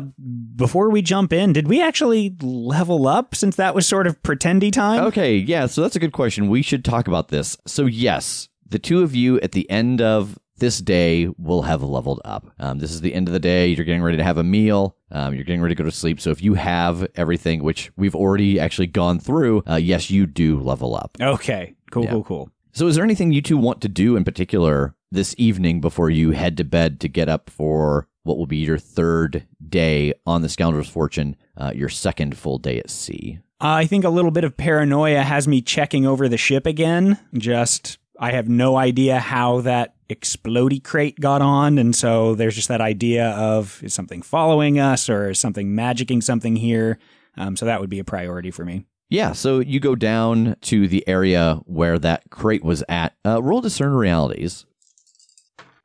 before 0.54 0.90
we 0.90 1.02
jump 1.02 1.32
in, 1.32 1.52
did 1.52 1.66
we 1.66 1.82
actually 1.82 2.36
level 2.40 3.08
up 3.08 3.34
since 3.34 3.56
that 3.56 3.74
was 3.74 3.86
sort 3.86 4.06
of 4.06 4.22
pretendy 4.22 4.72
time? 4.72 5.02
Okay, 5.06 5.36
yeah, 5.36 5.66
so 5.66 5.82
that's 5.82 5.96
a 5.96 5.98
good 5.98 6.12
question. 6.12 6.48
We 6.48 6.62
should 6.62 6.84
talk 6.84 7.08
about 7.08 7.28
this. 7.28 7.56
So, 7.66 7.86
yes, 7.86 8.48
the 8.68 8.78
two 8.78 9.02
of 9.02 9.16
you 9.16 9.40
at 9.40 9.50
the 9.52 9.68
end 9.68 10.00
of 10.00 10.38
this 10.58 10.78
day 10.78 11.26
will 11.36 11.62
have 11.62 11.82
leveled 11.82 12.20
up. 12.24 12.46
Um, 12.60 12.78
this 12.78 12.92
is 12.92 13.00
the 13.00 13.12
end 13.12 13.26
of 13.26 13.32
the 13.32 13.40
day. 13.40 13.66
You're 13.66 13.84
getting 13.84 14.04
ready 14.04 14.18
to 14.18 14.22
have 14.22 14.38
a 14.38 14.44
meal. 14.44 14.96
Um, 15.10 15.34
you're 15.34 15.42
getting 15.42 15.60
ready 15.60 15.74
to 15.74 15.82
go 15.82 15.90
to 15.90 15.94
sleep. 15.94 16.20
So, 16.20 16.30
if 16.30 16.40
you 16.40 16.54
have 16.54 17.04
everything, 17.16 17.64
which 17.64 17.90
we've 17.96 18.14
already 18.14 18.60
actually 18.60 18.86
gone 18.86 19.18
through, 19.18 19.64
uh, 19.68 19.74
yes, 19.74 20.10
you 20.10 20.26
do 20.26 20.60
level 20.60 20.94
up. 20.94 21.16
Okay. 21.20 21.74
Cool, 21.90 22.04
Yeah. 22.04 22.10
cool, 22.12 22.22
cool. 22.24 22.50
So, 22.70 22.86
is 22.86 22.94
there 22.94 23.04
anything 23.04 23.32
you 23.32 23.42
two 23.42 23.58
want 23.58 23.80
to 23.80 23.88
do 23.88 24.14
in 24.14 24.22
particular 24.22 24.94
this 25.10 25.34
evening 25.38 25.80
before 25.80 26.08
you 26.08 26.30
head 26.30 26.56
to 26.58 26.64
bed 26.64 27.00
to 27.00 27.08
get 27.08 27.28
up 27.28 27.50
for 27.50 28.06
what 28.24 28.38
will 28.38 28.46
be 28.46 28.58
your 28.58 28.78
third 28.78 29.46
day 29.68 30.14
on 30.26 30.42
the 30.42 30.48
Scoundrel's 30.48 30.88
Fortune, 30.88 31.36
uh, 31.56 31.72
your 31.74 31.88
second 31.88 32.36
full 32.36 32.58
day 32.58 32.78
at 32.78 32.90
sea? 32.90 33.40
I 33.60 33.86
think 33.86 34.04
a 34.04 34.10
little 34.10 34.30
bit 34.30 34.44
of 34.44 34.56
paranoia 34.56 35.22
has 35.22 35.46
me 35.46 35.62
checking 35.62 36.06
over 36.06 36.28
the 36.28 36.36
ship 36.36 36.66
again. 36.66 37.18
Just, 37.34 37.98
I 38.18 38.32
have 38.32 38.48
no 38.48 38.76
idea 38.76 39.20
how 39.20 39.60
that 39.60 39.94
explody 40.10 40.82
crate 40.82 41.18
got 41.20 41.42
on. 41.42 41.78
And 41.78 41.94
so 41.94 42.34
there's 42.34 42.56
just 42.56 42.68
that 42.68 42.80
idea 42.80 43.30
of 43.30 43.80
is 43.82 43.94
something 43.94 44.20
following 44.20 44.78
us 44.78 45.08
or 45.08 45.30
is 45.30 45.38
something 45.38 45.70
magicking 45.70 46.22
something 46.22 46.56
here? 46.56 46.98
Um, 47.36 47.56
so 47.56 47.64
that 47.66 47.80
would 47.80 47.90
be 47.90 48.00
a 48.00 48.04
priority 48.04 48.50
for 48.50 48.64
me. 48.64 48.84
Yeah, 49.08 49.32
so 49.32 49.60
you 49.60 49.78
go 49.78 49.94
down 49.94 50.56
to 50.62 50.88
the 50.88 51.06
area 51.06 51.60
where 51.66 51.98
that 51.98 52.30
crate 52.30 52.64
was 52.64 52.82
at. 52.88 53.14
Uh, 53.24 53.42
roll 53.42 53.60
discern 53.60 53.92
realities. 53.92 54.64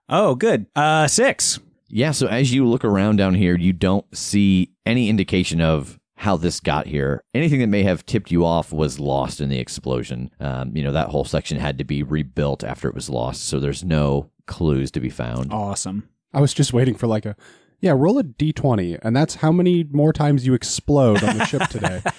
Oh, 0.10 0.34
good. 0.36 0.66
Uh, 0.76 1.08
six. 1.08 1.60
Yeah, 1.90 2.12
so 2.12 2.28
as 2.28 2.54
you 2.54 2.68
look 2.68 2.84
around 2.84 3.18
down 3.18 3.34
here, 3.34 3.58
you 3.58 3.74
don't 3.74 4.06
see 4.16 4.72
any 4.86 5.10
indication 5.10 5.62
of 5.62 6.00
how 6.16 6.36
this 6.36 6.60
got 6.60 6.88
here. 6.88 7.24
Anything 7.34 7.60
that 7.60 7.68
may 7.68 7.84
have 7.84 8.06
tipped 8.06 8.32
you 8.32 8.44
off 8.46 8.74
was 8.74 9.00
lost 9.00 9.40
in 9.40 9.50
the 9.50 9.60
explosion. 9.60 10.32
Um, 10.40 10.76
you 10.76 10.84
know, 10.84 10.92
that 10.92 11.10
whole 11.10 11.26
section 11.26 11.60
had 11.60 11.78
to 11.78 11.84
be 11.84 12.04
rebuilt 12.04 12.64
after 12.64 12.88
it 12.90 12.96
was 12.96 13.10
lost, 13.10 13.46
so 13.46 13.60
there's 13.60 13.84
no 13.84 14.30
clues 14.48 14.92
to 14.92 15.00
be 15.00 15.10
found. 15.10 15.54
Awesome. 15.54 16.10
I 16.34 16.42
was 16.42 16.54
just 16.54 16.74
waiting 16.74 16.96
for 16.96 17.08
like 17.08 17.26
a, 17.26 17.36
yeah, 17.80 17.92
roll 17.92 18.18
a 18.18 18.24
d20, 18.24 19.00
and 19.02 19.16
that's 19.16 19.36
how 19.36 19.52
many 19.52 19.86
more 19.92 20.12
times 20.12 20.46
you 20.46 20.54
explode 20.56 21.24
on 21.24 21.38
the 21.38 21.46
ship 21.46 21.70
today. 21.70 22.02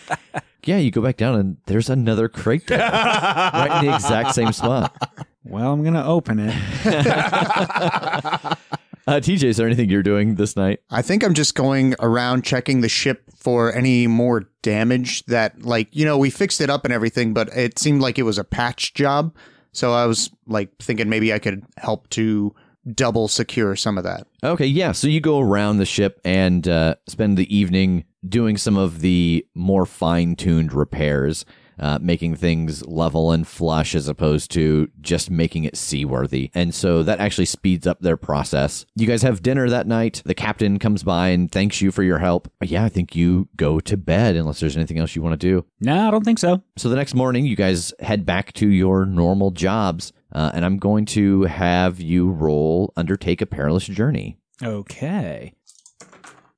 Yeah, 0.64 0.76
you 0.76 0.90
go 0.90 1.00
back 1.00 1.16
down 1.16 1.36
and 1.36 1.56
there's 1.64 1.88
another 1.88 2.28
crate 2.28 2.66
there, 2.66 2.78
right 2.78 3.78
in 3.80 3.86
the 3.86 3.94
exact 3.94 4.34
same 4.34 4.52
spot. 4.52 4.94
Well, 5.42 5.72
I'm 5.72 5.82
going 5.82 5.94
to 5.94 6.04
open 6.04 6.38
it. 6.40 6.54
Uh, 9.08 9.20
TJ, 9.20 9.44
is 9.44 9.56
there 9.56 9.66
anything 9.66 9.88
you're 9.88 10.02
doing 10.02 10.34
this 10.34 10.54
night? 10.54 10.80
I 10.90 11.00
think 11.00 11.24
I'm 11.24 11.32
just 11.32 11.54
going 11.54 11.94
around 11.98 12.44
checking 12.44 12.82
the 12.82 12.90
ship 12.90 13.22
for 13.34 13.72
any 13.72 14.06
more 14.06 14.50
damage 14.60 15.24
that, 15.24 15.62
like, 15.62 15.88
you 15.92 16.04
know, 16.04 16.18
we 16.18 16.28
fixed 16.28 16.60
it 16.60 16.68
up 16.68 16.84
and 16.84 16.92
everything, 16.92 17.32
but 17.32 17.48
it 17.56 17.78
seemed 17.78 18.02
like 18.02 18.18
it 18.18 18.24
was 18.24 18.36
a 18.36 18.44
patch 18.44 18.92
job. 18.92 19.34
So 19.72 19.94
I 19.94 20.04
was 20.04 20.28
like 20.46 20.76
thinking 20.76 21.08
maybe 21.08 21.32
I 21.32 21.38
could 21.38 21.64
help 21.78 22.10
to 22.10 22.54
double 22.92 23.28
secure 23.28 23.76
some 23.76 23.96
of 23.96 24.04
that. 24.04 24.26
Okay, 24.44 24.66
yeah. 24.66 24.92
So 24.92 25.08
you 25.08 25.22
go 25.22 25.40
around 25.40 25.78
the 25.78 25.86
ship 25.86 26.20
and 26.22 26.68
uh, 26.68 26.96
spend 27.08 27.38
the 27.38 27.56
evening 27.56 28.04
doing 28.28 28.58
some 28.58 28.76
of 28.76 29.00
the 29.00 29.46
more 29.54 29.86
fine 29.86 30.36
tuned 30.36 30.74
repairs, 30.74 31.46
uh, 31.78 31.98
making 32.00 32.36
things 32.36 32.86
level 32.86 33.32
and 33.32 33.46
flush 33.46 33.94
as 33.94 34.08
opposed 34.08 34.50
to 34.52 34.90
just 35.00 35.30
making 35.30 35.64
it 35.64 35.76
seaworthy. 35.76 36.50
And 36.54 36.74
so 36.74 37.02
that 37.02 37.20
actually 37.20 37.46
speeds 37.46 37.86
up 37.86 38.00
their 38.00 38.16
process. 38.16 38.86
You 38.94 39.06
guys 39.06 39.22
have 39.22 39.42
dinner 39.42 39.68
that 39.68 39.86
night. 39.86 40.22
The 40.24 40.34
captain 40.34 40.78
comes 40.78 41.02
by 41.02 41.28
and 41.28 41.50
thanks 41.50 41.80
you 41.80 41.90
for 41.90 42.02
your 42.02 42.18
help. 42.18 42.50
Yeah, 42.62 42.84
I 42.84 42.88
think 42.88 43.14
you 43.14 43.48
go 43.56 43.80
to 43.80 43.96
bed 43.96 44.36
unless 44.36 44.60
there's 44.60 44.76
anything 44.76 44.98
else 44.98 45.14
you 45.14 45.22
want 45.22 45.40
to 45.40 45.46
do. 45.46 45.64
No, 45.80 46.08
I 46.08 46.10
don't 46.10 46.24
think 46.24 46.38
so. 46.38 46.62
So 46.76 46.88
the 46.88 46.96
next 46.96 47.14
morning, 47.14 47.46
you 47.46 47.56
guys 47.56 47.92
head 48.00 48.26
back 48.26 48.52
to 48.54 48.68
your 48.68 49.04
normal 49.06 49.50
jobs. 49.50 50.12
Uh, 50.30 50.50
and 50.52 50.64
I'm 50.64 50.76
going 50.76 51.06
to 51.06 51.44
have 51.44 52.00
you 52.00 52.30
roll 52.30 52.92
undertake 52.96 53.40
a 53.40 53.46
perilous 53.46 53.86
journey. 53.86 54.36
Okay. 54.62 55.54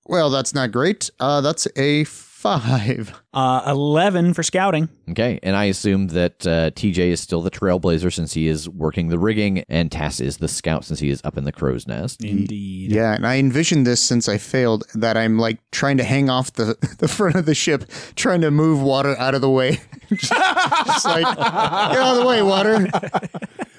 Well, 0.07 0.31
that's 0.31 0.55
not 0.55 0.73
great. 0.73 1.09
Uh, 1.21 1.41
that's 1.41 1.69
a 1.77 2.05
five. 2.41 3.13
Uh, 3.35 3.63
11 3.67 4.33
for 4.33 4.43
scouting. 4.43 4.89
Okay, 5.11 5.39
and 5.43 5.55
I 5.55 5.65
assume 5.65 6.09
that 6.09 6.47
uh, 6.47 6.71
TJ 6.71 7.11
is 7.11 7.21
still 7.21 7.43
the 7.43 7.51
trailblazer 7.51 8.11
since 8.13 8.33
he 8.33 8.49
is 8.49 8.67
working 8.67 9.09
the 9.09 9.19
rigging, 9.19 9.63
and 9.69 9.93
Tass 9.93 10.21
is 10.21 10.39
the 10.39 10.49
scout 10.49 10.87
since 10.87 11.01
he 11.01 11.11
is 11.11 11.21
up 11.23 11.37
in 11.37 11.45
the 11.45 11.53
crow's 11.53 11.87
nest. 11.87 12.25
Indeed. 12.25 12.93
Yeah, 12.93 13.15
and 13.15 13.27
I 13.27 13.37
envisioned 13.37 13.87
this 13.87 14.01
since 14.01 14.27
I 14.27 14.39
failed 14.39 14.85
that 14.95 15.19
I'm 15.19 15.39
like 15.39 15.59
trying 15.71 15.99
to 15.99 16.05
hang 16.05 16.31
off 16.31 16.55
the, 16.55 16.77
the 16.99 17.09
front 17.09 17.37
of 17.37 17.45
the 17.45 17.55
ship, 17.55 17.85
trying 18.17 18.41
to 18.41 18.51
move 18.51 18.81
water 18.81 19.15
out 19.19 19.35
of 19.35 19.43
the 19.43 19.51
way. 19.51 19.81
just, 20.09 20.33
just 20.87 21.05
like, 21.05 21.37
get 21.37 21.47
out 21.47 22.17
of 22.17 22.23
the 22.23 22.27
way, 22.27 22.43
water. 22.43 22.89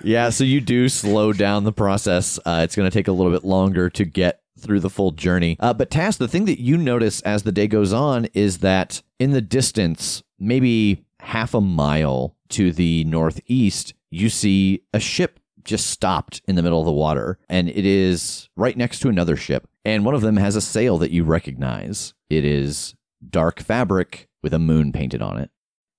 Yeah, 0.03 0.29
so 0.29 0.43
you 0.43 0.61
do 0.61 0.87
slow 0.87 1.33
down 1.33 1.63
the 1.63 1.73
process. 1.73 2.39
Uh, 2.45 2.61
it's 2.63 2.75
going 2.75 2.89
to 2.89 2.93
take 2.93 3.07
a 3.07 3.11
little 3.11 3.31
bit 3.31 3.43
longer 3.43 3.89
to 3.89 4.05
get 4.05 4.40
through 4.61 4.79
the 4.79 4.89
full 4.89 5.11
journey. 5.11 5.57
Uh, 5.59 5.73
but 5.73 5.89
Tass, 5.89 6.17
the 6.17 6.27
thing 6.27 6.45
that 6.45 6.61
you 6.61 6.77
notice 6.77 7.21
as 7.21 7.43
the 7.43 7.51
day 7.51 7.67
goes 7.67 7.93
on 7.93 8.25
is 8.33 8.59
that 8.59 9.01
in 9.19 9.31
the 9.31 9.41
distance, 9.41 10.23
maybe 10.39 11.05
half 11.19 11.53
a 11.53 11.61
mile 11.61 12.35
to 12.49 12.71
the 12.71 13.03
northeast, 13.05 13.93
you 14.09 14.29
see 14.29 14.83
a 14.93 14.99
ship 14.99 15.39
just 15.63 15.87
stopped 15.87 16.41
in 16.47 16.55
the 16.55 16.63
middle 16.63 16.79
of 16.79 16.85
the 16.85 16.91
water, 16.91 17.37
and 17.47 17.69
it 17.69 17.85
is 17.85 18.49
right 18.55 18.75
next 18.75 18.99
to 18.99 19.09
another 19.09 19.35
ship. 19.35 19.67
And 19.85 20.05
one 20.05 20.15
of 20.15 20.21
them 20.21 20.37
has 20.37 20.55
a 20.55 20.61
sail 20.61 20.97
that 20.99 21.11
you 21.11 21.23
recognize. 21.23 22.13
It 22.29 22.45
is 22.45 22.95
dark 23.27 23.59
fabric 23.61 24.27
with 24.41 24.53
a 24.53 24.59
moon 24.59 24.91
painted 24.91 25.21
on 25.21 25.37
it. 25.37 25.51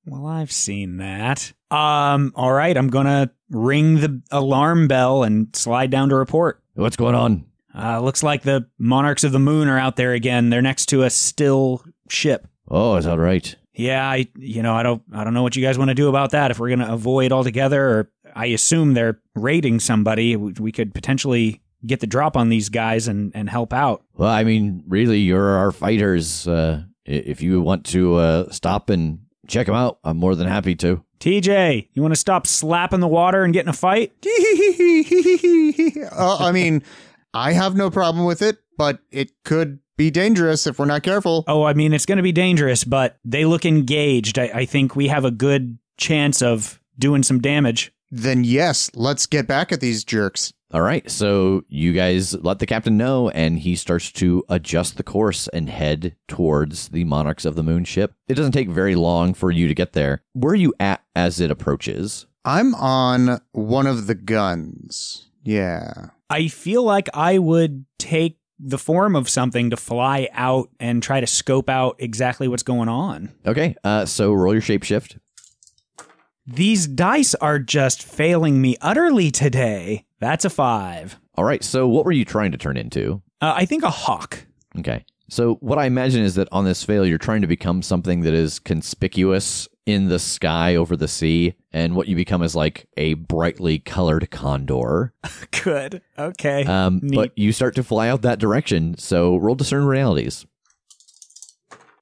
Well, 0.04 0.26
I've 0.26 0.50
seen 0.50 0.96
that. 0.96 1.52
Um, 1.70 2.32
all 2.34 2.52
right, 2.52 2.76
I'm 2.76 2.88
gonna 2.88 3.30
ring 3.50 4.00
the 4.00 4.20
alarm 4.30 4.88
bell 4.88 5.22
and 5.22 5.54
slide 5.54 5.90
down 5.90 6.08
to 6.08 6.16
report. 6.16 6.60
What's 6.74 6.96
going 6.96 7.14
on? 7.14 7.44
Uh, 7.74 8.00
looks 8.00 8.22
like 8.22 8.42
the 8.42 8.66
monarchs 8.78 9.24
of 9.24 9.32
the 9.32 9.38
moon 9.38 9.68
are 9.68 9.78
out 9.78 9.96
there 9.96 10.12
again. 10.12 10.50
They're 10.50 10.62
next 10.62 10.86
to 10.86 11.02
a 11.02 11.10
still 11.10 11.84
ship. 12.08 12.46
Oh, 12.68 12.96
is 12.96 13.04
that 13.04 13.18
right? 13.18 13.54
Yeah, 13.74 14.06
I 14.06 14.28
you 14.36 14.62
know, 14.62 14.74
I 14.74 14.82
don't 14.82 15.02
I 15.12 15.24
don't 15.24 15.34
know 15.34 15.42
what 15.42 15.56
you 15.56 15.62
guys 15.62 15.78
want 15.78 15.88
to 15.88 15.94
do 15.94 16.08
about 16.08 16.32
that. 16.32 16.50
If 16.50 16.58
we're 16.58 16.68
going 16.68 16.80
to 16.80 16.92
avoid 16.92 17.32
altogether 17.32 17.82
or 17.82 18.10
I 18.34 18.46
assume 18.46 18.94
they're 18.94 19.20
raiding 19.34 19.80
somebody, 19.80 20.36
we 20.36 20.52
we 20.58 20.72
could 20.72 20.94
potentially 20.94 21.62
get 21.84 22.00
the 22.00 22.06
drop 22.06 22.36
on 22.36 22.50
these 22.50 22.68
guys 22.68 23.08
and 23.08 23.32
and 23.34 23.48
help 23.48 23.72
out. 23.72 24.04
Well, 24.14 24.30
I 24.30 24.44
mean, 24.44 24.84
really, 24.86 25.20
you're 25.20 25.56
our 25.56 25.72
fighters. 25.72 26.46
Uh, 26.46 26.82
if 27.04 27.40
you 27.40 27.60
want 27.62 27.86
to 27.86 28.16
uh, 28.16 28.50
stop 28.50 28.90
and 28.90 29.20
check 29.48 29.66
them 29.66 29.74
out, 29.74 29.98
I'm 30.04 30.18
more 30.18 30.34
than 30.34 30.46
happy 30.46 30.74
to. 30.76 31.02
TJ, 31.20 31.88
you 31.92 32.02
want 32.02 32.12
to 32.12 32.20
stop 32.20 32.46
slapping 32.46 33.00
the 33.00 33.08
water 33.08 33.44
and 33.44 33.54
get 33.54 33.64
in 33.64 33.68
a 33.68 33.72
fight? 33.72 34.12
uh, 36.12 36.36
I 36.40 36.50
mean, 36.52 36.82
I 37.34 37.52
have 37.52 37.76
no 37.76 37.90
problem 37.90 38.24
with 38.24 38.42
it, 38.42 38.58
but 38.76 39.00
it 39.10 39.32
could 39.44 39.78
be 39.96 40.10
dangerous 40.10 40.66
if 40.66 40.78
we're 40.78 40.86
not 40.86 41.02
careful. 41.02 41.44
Oh, 41.46 41.64
I 41.64 41.74
mean, 41.74 41.92
it's 41.92 42.06
going 42.06 42.16
to 42.16 42.22
be 42.22 42.32
dangerous, 42.32 42.84
but 42.84 43.18
they 43.24 43.44
look 43.44 43.64
engaged. 43.64 44.38
I, 44.38 44.50
I 44.54 44.64
think 44.64 44.96
we 44.96 45.08
have 45.08 45.24
a 45.24 45.30
good 45.30 45.78
chance 45.96 46.42
of 46.42 46.80
doing 46.98 47.22
some 47.22 47.40
damage. 47.40 47.92
Then 48.10 48.44
yes, 48.44 48.90
let's 48.94 49.26
get 49.26 49.46
back 49.46 49.72
at 49.72 49.80
these 49.80 50.04
jerks. 50.04 50.52
All 50.72 50.80
right, 50.80 51.10
so 51.10 51.64
you 51.68 51.92
guys 51.92 52.34
let 52.34 52.58
the 52.58 52.66
captain 52.66 52.96
know, 52.96 53.28
and 53.30 53.58
he 53.58 53.76
starts 53.76 54.10
to 54.12 54.42
adjust 54.48 54.96
the 54.96 55.02
course 55.02 55.46
and 55.48 55.68
head 55.68 56.16
towards 56.28 56.88
the 56.88 57.04
Monarchs 57.04 57.44
of 57.44 57.56
the 57.56 57.62
Moon 57.62 57.84
ship. 57.84 58.14
It 58.26 58.34
doesn't 58.34 58.52
take 58.52 58.70
very 58.70 58.94
long 58.94 59.34
for 59.34 59.50
you 59.50 59.68
to 59.68 59.74
get 59.74 59.92
there. 59.92 60.22
Where 60.32 60.52
are 60.52 60.56
you 60.56 60.72
at 60.80 61.02
as 61.14 61.40
it 61.40 61.50
approaches? 61.50 62.26
I'm 62.44 62.74
on 62.74 63.40
one 63.52 63.86
of 63.86 64.06
the 64.06 64.14
guns. 64.14 65.28
Yeah. 65.44 66.08
I 66.32 66.48
feel 66.48 66.82
like 66.82 67.10
I 67.12 67.38
would 67.38 67.84
take 67.98 68.38
the 68.58 68.78
form 68.78 69.16
of 69.16 69.28
something 69.28 69.68
to 69.68 69.76
fly 69.76 70.30
out 70.32 70.70
and 70.80 71.02
try 71.02 71.20
to 71.20 71.26
scope 71.26 71.68
out 71.68 71.96
exactly 71.98 72.48
what's 72.48 72.62
going 72.62 72.88
on. 72.88 73.32
Okay, 73.44 73.76
uh, 73.84 74.06
so 74.06 74.32
roll 74.32 74.54
your 74.54 74.62
shapeshift. 74.62 75.18
These 76.46 76.86
dice 76.86 77.34
are 77.34 77.58
just 77.58 78.02
failing 78.02 78.62
me 78.62 78.76
utterly 78.80 79.30
today. 79.30 80.06
That's 80.20 80.46
a 80.46 80.50
five. 80.50 81.18
All 81.34 81.44
right, 81.44 81.62
so 81.62 81.86
what 81.86 82.06
were 82.06 82.12
you 82.12 82.24
trying 82.24 82.52
to 82.52 82.58
turn 82.58 82.78
into? 82.78 83.20
Uh, 83.42 83.52
I 83.54 83.66
think 83.66 83.82
a 83.82 83.90
hawk. 83.90 84.46
Okay. 84.78 85.04
So 85.28 85.54
what 85.56 85.78
I 85.78 85.84
imagine 85.84 86.22
is 86.22 86.34
that 86.36 86.48
on 86.50 86.64
this 86.64 86.82
fail, 86.82 87.06
you're 87.06 87.18
trying 87.18 87.42
to 87.42 87.46
become 87.46 87.82
something 87.82 88.22
that 88.22 88.34
is 88.34 88.58
conspicuous 88.58 89.68
in 89.86 90.08
the 90.08 90.18
sky 90.18 90.76
over 90.76 90.96
the 90.96 91.08
sea, 91.08 91.54
and 91.72 91.96
what 91.96 92.08
you 92.08 92.16
become 92.16 92.42
is 92.42 92.54
like 92.54 92.86
a 92.96 93.14
brightly 93.14 93.78
colored 93.78 94.30
condor. 94.30 95.12
Good. 95.62 96.02
Okay. 96.18 96.64
Um, 96.64 97.00
Neat. 97.02 97.16
but 97.16 97.32
you 97.36 97.52
start 97.52 97.74
to 97.76 97.82
fly 97.82 98.08
out 98.08 98.22
that 98.22 98.38
direction. 98.38 98.96
So 98.98 99.36
roll 99.36 99.54
discern 99.54 99.84
realities. 99.84 100.46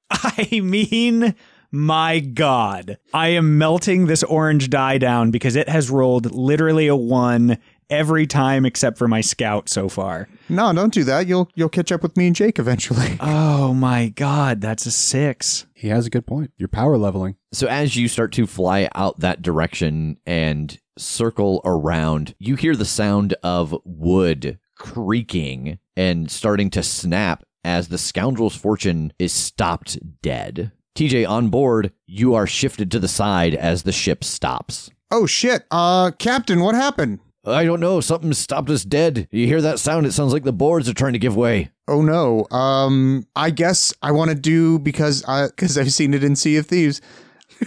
I 0.11 0.59
mean, 0.61 1.35
my 1.71 2.19
God. 2.19 2.97
I 3.13 3.29
am 3.29 3.57
melting 3.57 4.07
this 4.07 4.23
orange 4.23 4.69
die 4.69 4.97
down 4.97 5.31
because 5.31 5.55
it 5.55 5.69
has 5.69 5.89
rolled 5.89 6.31
literally 6.31 6.87
a 6.87 6.95
one 6.95 7.57
every 7.91 8.25
time 8.25 8.65
except 8.65 8.97
for 8.97 9.07
my 9.07 9.21
scout 9.21 9.69
so 9.69 9.87
far. 9.89 10.27
No, 10.49 10.73
don't 10.73 10.93
do 10.93 11.03
that. 11.03 11.27
You'll 11.27 11.49
you'll 11.53 11.69
catch 11.69 11.91
up 11.91 12.01
with 12.01 12.17
me 12.17 12.27
and 12.27 12.35
Jake 12.35 12.57
eventually. 12.57 13.17
Oh 13.61 13.73
my 13.73 14.09
God. 14.09 14.59
That's 14.59 14.85
a 14.85 14.91
six. 14.91 15.65
He 15.75 15.89
has 15.89 16.05
a 16.05 16.09
good 16.09 16.25
point. 16.25 16.51
You're 16.57 16.67
power 16.67 16.97
leveling. 16.97 17.35
So 17.53 17.67
as 17.67 17.95
you 17.95 18.07
start 18.07 18.31
to 18.33 18.47
fly 18.47 18.89
out 18.95 19.19
that 19.19 19.41
direction 19.41 20.17
and 20.25 20.77
circle 20.97 21.61
around, 21.63 22.33
you 22.39 22.55
hear 22.55 22.75
the 22.75 22.85
sound 22.85 23.35
of 23.43 23.75
wood 23.85 24.59
creaking 24.77 25.79
and 25.95 26.29
starting 26.29 26.69
to 26.71 26.83
snap 26.83 27.43
as 27.63 27.87
the 27.87 27.97
scoundrel's 27.97 28.55
fortune 28.55 29.13
is 29.19 29.31
stopped 29.31 29.99
dead. 30.21 30.71
TJ 30.95 31.27
on 31.29 31.49
board, 31.49 31.93
you 32.07 32.33
are 32.33 32.47
shifted 32.47 32.91
to 32.91 32.99
the 32.99 33.07
side 33.07 33.53
as 33.55 33.83
the 33.83 33.91
ship 33.91 34.23
stops. 34.23 34.89
Oh 35.11 35.25
shit. 35.25 35.65
Uh 35.71 36.11
Captain, 36.17 36.59
what 36.61 36.75
happened? 36.75 37.19
I 37.43 37.65
don't 37.65 37.79
know, 37.79 38.01
something 38.01 38.33
stopped 38.33 38.69
us 38.69 38.83
dead. 38.83 39.27
You 39.31 39.47
hear 39.47 39.61
that 39.61 39.79
sound? 39.79 40.05
It 40.05 40.11
sounds 40.11 40.31
like 40.31 40.43
the 40.43 40.53
boards 40.53 40.87
are 40.87 40.93
trying 40.93 41.13
to 41.13 41.19
give 41.19 41.35
way. 41.35 41.71
Oh 41.87 42.01
no. 42.01 42.45
Um 42.55 43.25
I 43.35 43.49
guess 43.49 43.93
I 44.01 44.11
want 44.11 44.29
to 44.29 44.35
do 44.35 44.77
because 44.77 45.23
I 45.25 45.47
cuz 45.49 45.77
I've 45.77 45.91
seen 45.91 46.13
it 46.13 46.23
in 46.23 46.35
Sea 46.35 46.57
of 46.57 46.67
Thieves. 46.67 47.01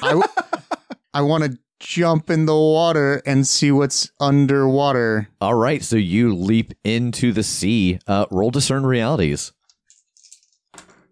I 0.00 0.22
I 1.14 1.22
want 1.22 1.44
to 1.44 1.58
jump 1.80 2.30
in 2.30 2.46
the 2.46 2.54
water 2.54 3.20
and 3.26 3.46
see 3.46 3.70
what's 3.72 4.10
underwater. 4.20 5.28
All 5.40 5.54
right, 5.54 5.82
so 5.82 5.96
you 5.96 6.34
leap 6.34 6.72
into 6.84 7.32
the 7.32 7.42
sea. 7.42 7.98
Uh, 8.06 8.26
roll 8.30 8.50
discern 8.50 8.86
realities. 8.86 9.52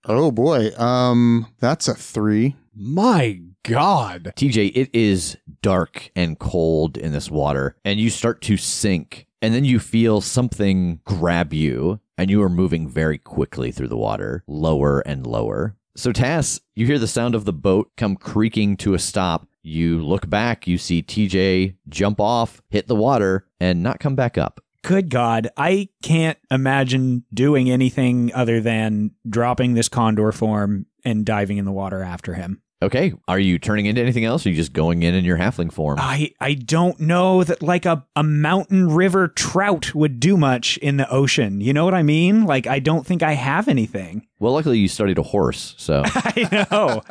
Oh 0.04 0.30
boy. 0.30 0.70
Um 0.76 1.48
that's 1.58 1.88
a 1.88 1.94
3. 1.94 2.56
My 2.74 3.40
God. 3.64 4.32
TJ, 4.36 4.72
it 4.74 4.90
is 4.94 5.36
dark 5.60 6.10
and 6.16 6.38
cold 6.38 6.96
in 6.96 7.12
this 7.12 7.30
water, 7.30 7.76
and 7.84 8.00
you 8.00 8.08
start 8.08 8.40
to 8.42 8.56
sink, 8.56 9.26
and 9.42 9.52
then 9.52 9.64
you 9.64 9.78
feel 9.78 10.20
something 10.22 11.00
grab 11.04 11.52
you, 11.52 12.00
and 12.16 12.30
you 12.30 12.42
are 12.42 12.48
moving 12.48 12.88
very 12.88 13.18
quickly 13.18 13.72
through 13.72 13.88
the 13.88 13.96
water, 13.96 14.42
lower 14.46 15.00
and 15.00 15.26
lower. 15.26 15.76
So, 15.96 16.12
Tass, 16.12 16.60
you 16.74 16.86
hear 16.86 16.98
the 16.98 17.06
sound 17.06 17.34
of 17.34 17.44
the 17.44 17.52
boat 17.52 17.90
come 17.98 18.16
creaking 18.16 18.78
to 18.78 18.94
a 18.94 18.98
stop. 18.98 19.46
You 19.62 20.02
look 20.02 20.30
back, 20.30 20.66
you 20.66 20.78
see 20.78 21.02
TJ 21.02 21.76
jump 21.90 22.20
off, 22.20 22.62
hit 22.70 22.88
the 22.88 22.96
water, 22.96 23.46
and 23.60 23.82
not 23.82 24.00
come 24.00 24.16
back 24.16 24.38
up. 24.38 24.64
Good 24.82 25.10
God. 25.10 25.48
I 25.56 25.88
can't 26.02 26.38
imagine 26.50 27.24
doing 27.32 27.70
anything 27.70 28.32
other 28.34 28.60
than 28.60 29.12
dropping 29.28 29.74
this 29.74 29.88
condor 29.88 30.32
form 30.32 30.86
and 31.04 31.24
diving 31.24 31.58
in 31.58 31.64
the 31.64 31.72
water 31.72 32.02
after 32.02 32.34
him. 32.34 32.62
Okay, 32.82 33.12
are 33.28 33.38
you 33.38 33.60
turning 33.60 33.86
into 33.86 34.00
anything 34.02 34.24
else, 34.24 34.44
or 34.44 34.48
are 34.48 34.50
you 34.50 34.56
just 34.56 34.72
going 34.72 35.04
in 35.04 35.14
in 35.14 35.24
your 35.24 35.38
halfling 35.38 35.72
form? 35.72 36.00
I 36.00 36.32
I 36.40 36.54
don't 36.54 36.98
know 36.98 37.44
that 37.44 37.62
like 37.62 37.86
a, 37.86 38.04
a 38.16 38.24
mountain 38.24 38.90
river 38.90 39.28
trout 39.28 39.94
would 39.94 40.18
do 40.18 40.36
much 40.36 40.78
in 40.78 40.96
the 40.96 41.08
ocean. 41.08 41.60
You 41.60 41.72
know 41.72 41.84
what 41.84 41.94
I 41.94 42.02
mean? 42.02 42.44
Like 42.44 42.66
I 42.66 42.80
don't 42.80 43.06
think 43.06 43.22
I 43.22 43.34
have 43.34 43.68
anything. 43.68 44.26
well, 44.40 44.52
luckily 44.52 44.80
you 44.80 44.88
studied 44.88 45.18
a 45.18 45.22
horse, 45.22 45.76
so 45.78 46.02
I 46.06 46.66
know. 46.68 47.02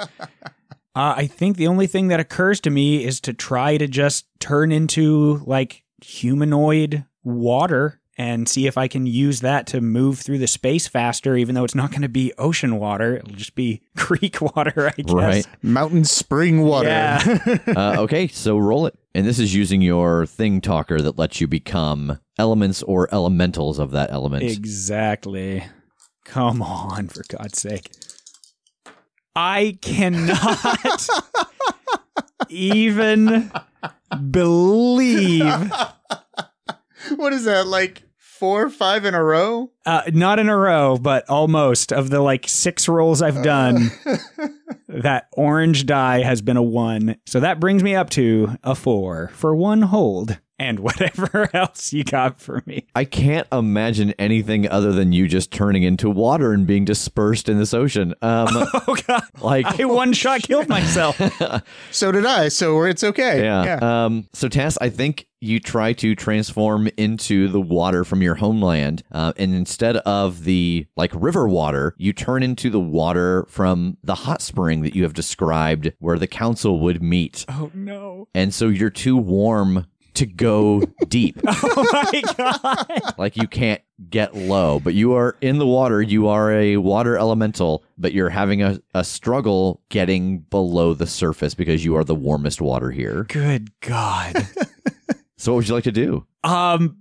Uh, 0.93 1.13
I 1.15 1.27
think 1.27 1.55
the 1.55 1.67
only 1.67 1.87
thing 1.87 2.09
that 2.09 2.19
occurs 2.19 2.59
to 2.61 2.69
me 2.69 3.05
is 3.05 3.21
to 3.21 3.31
try 3.33 3.77
to 3.77 3.87
just 3.87 4.25
turn 4.41 4.73
into 4.73 5.41
like 5.45 5.85
humanoid 6.03 7.05
water 7.23 8.01
and 8.17 8.47
see 8.47 8.67
if 8.67 8.77
I 8.77 8.87
can 8.87 9.05
use 9.05 9.41
that 9.41 9.65
to 9.67 9.81
move 9.81 10.19
through 10.19 10.37
the 10.37 10.47
space 10.47 10.87
faster, 10.87 11.35
even 11.35 11.55
though 11.55 11.63
it's 11.63 11.75
not 11.75 11.91
going 11.91 12.01
to 12.01 12.09
be 12.09 12.33
ocean 12.37 12.77
water. 12.77 13.17
It'll 13.17 13.33
just 13.33 13.55
be 13.55 13.81
creek 13.97 14.41
water, 14.41 14.91
I 14.95 15.01
guess. 15.01 15.13
Right. 15.13 15.47
Mountain 15.61 16.05
spring 16.05 16.61
water. 16.61 16.87
Yeah. 16.87 17.39
uh, 17.75 17.95
okay, 18.01 18.27
so 18.27 18.57
roll 18.57 18.85
it. 18.85 18.97
And 19.15 19.25
this 19.25 19.39
is 19.39 19.55
using 19.55 19.81
your 19.81 20.25
thing 20.25 20.61
talker 20.61 21.01
that 21.01 21.17
lets 21.17 21.41
you 21.41 21.47
become 21.47 22.19
elements 22.37 22.83
or 22.83 23.13
elementals 23.13 23.79
of 23.79 23.91
that 23.91 24.11
element. 24.11 24.43
Exactly. 24.43 25.63
Come 26.23 26.61
on, 26.61 27.07
for 27.07 27.23
God's 27.27 27.59
sake. 27.59 27.91
I 29.35 29.77
cannot 29.81 31.07
even 32.49 33.51
believe 34.29 35.71
what 37.15 37.33
is 37.33 37.45
that, 37.45 37.67
like 37.67 38.03
four 38.17 38.63
or 38.63 38.69
five 38.69 39.05
in 39.05 39.13
a 39.13 39.23
row? 39.23 39.71
uh, 39.85 40.03
not 40.13 40.39
in 40.39 40.49
a 40.49 40.57
row, 40.57 40.97
but 40.97 41.29
almost 41.29 41.91
of 41.91 42.09
the 42.09 42.21
like 42.21 42.47
six 42.47 42.87
rolls 42.87 43.21
I've 43.21 43.43
done. 43.43 43.91
that 44.87 45.27
orange 45.33 45.85
die 45.85 46.21
has 46.23 46.41
been 46.41 46.57
a 46.57 46.63
one. 46.63 47.17
So 47.25 47.39
that 47.39 47.59
brings 47.59 47.83
me 47.83 47.95
up 47.95 48.09
to 48.11 48.57
a 48.63 48.75
four 48.75 49.29
for 49.33 49.55
one 49.55 49.83
hold 49.83 50.39
and 50.61 50.79
whatever 50.87 51.49
else 51.55 51.91
you 51.91 52.03
got 52.03 52.39
for 52.39 52.61
me. 52.67 52.85
I 52.95 53.03
can't 53.03 53.47
imagine 53.51 54.13
anything 54.19 54.69
other 54.69 54.91
than 54.91 55.11
you 55.11 55.27
just 55.27 55.51
turning 55.51 55.81
into 55.81 56.07
water 56.09 56.53
and 56.53 56.67
being 56.67 56.85
dispersed 56.85 57.49
in 57.49 57.57
this 57.57 57.73
ocean. 57.73 58.13
Um, 58.21 58.47
Oh, 58.87 58.95
God. 59.07 59.23
like, 59.41 59.79
I 59.79 59.85
one 59.85 60.13
shot 60.13 60.41
killed 60.43 60.67
myself. 60.69 61.19
So 61.91 62.11
did 62.11 62.25
I, 62.25 62.49
so 62.49 62.83
it's 62.83 63.03
okay. 63.03 63.43
yeah. 63.43 63.79
Um, 63.81 64.27
so, 64.33 64.47
Tass, 64.47 64.77
I 64.79 64.89
think 64.89 65.27
you 65.43 65.59
try 65.59 65.91
to 65.93 66.13
transform 66.13 66.87
into 66.97 67.47
the 67.47 67.59
water 67.59 68.03
from 68.03 68.21
your 68.21 68.35
homeland, 68.35 69.01
uh, 69.11 69.33
and 69.37 69.55
instead 69.55 69.97
of 69.97 70.43
the 70.43 70.85
like 70.95 71.11
river 71.15 71.47
water, 71.47 71.95
you 71.97 72.13
turn 72.13 72.43
into 72.43 72.69
the 72.69 72.79
water 72.79 73.45
from 73.49 73.97
the 74.03 74.13
hot 74.13 74.41
spring 74.41 74.83
that 74.83 74.95
you 74.95 75.01
have 75.03 75.13
described, 75.13 75.91
where 75.99 76.19
the 76.19 76.27
council 76.27 76.79
would 76.79 77.01
meet. 77.01 77.45
oh, 77.49 77.71
no. 77.73 78.27
And 78.35 78.53
so 78.53 78.67
you're 78.67 78.89
too 78.91 79.17
warm 79.17 79.87
to 80.15 80.25
go 80.25 80.83
deep. 81.07 81.39
Oh, 81.47 81.87
my 81.91 82.21
God. 82.37 83.13
like 83.17 83.37
you 83.37 83.47
can't 83.47 83.81
get 84.09 84.35
low, 84.35 84.79
but 84.79 84.93
you 84.93 85.13
are 85.13 85.37
in 85.41 85.57
the 85.57 85.65
water. 85.67 86.01
You 86.01 86.27
are 86.27 86.51
a 86.51 86.77
water 86.77 87.17
elemental, 87.17 87.83
but 87.97 88.13
you're 88.13 88.29
having 88.29 88.61
a, 88.61 88.81
a 88.93 89.03
struggle 89.03 89.81
getting 89.89 90.39
below 90.39 90.93
the 90.93 91.07
surface 91.07 91.53
because 91.53 91.85
you 91.85 91.95
are 91.95 92.03
the 92.03 92.15
warmest 92.15 92.61
water 92.61 92.91
here. 92.91 93.25
Good 93.29 93.69
God. 93.81 94.47
So, 95.37 95.51
what 95.53 95.57
would 95.57 95.67
you 95.69 95.73
like 95.75 95.85
to 95.85 95.91
do? 95.91 96.25
Um, 96.43 96.97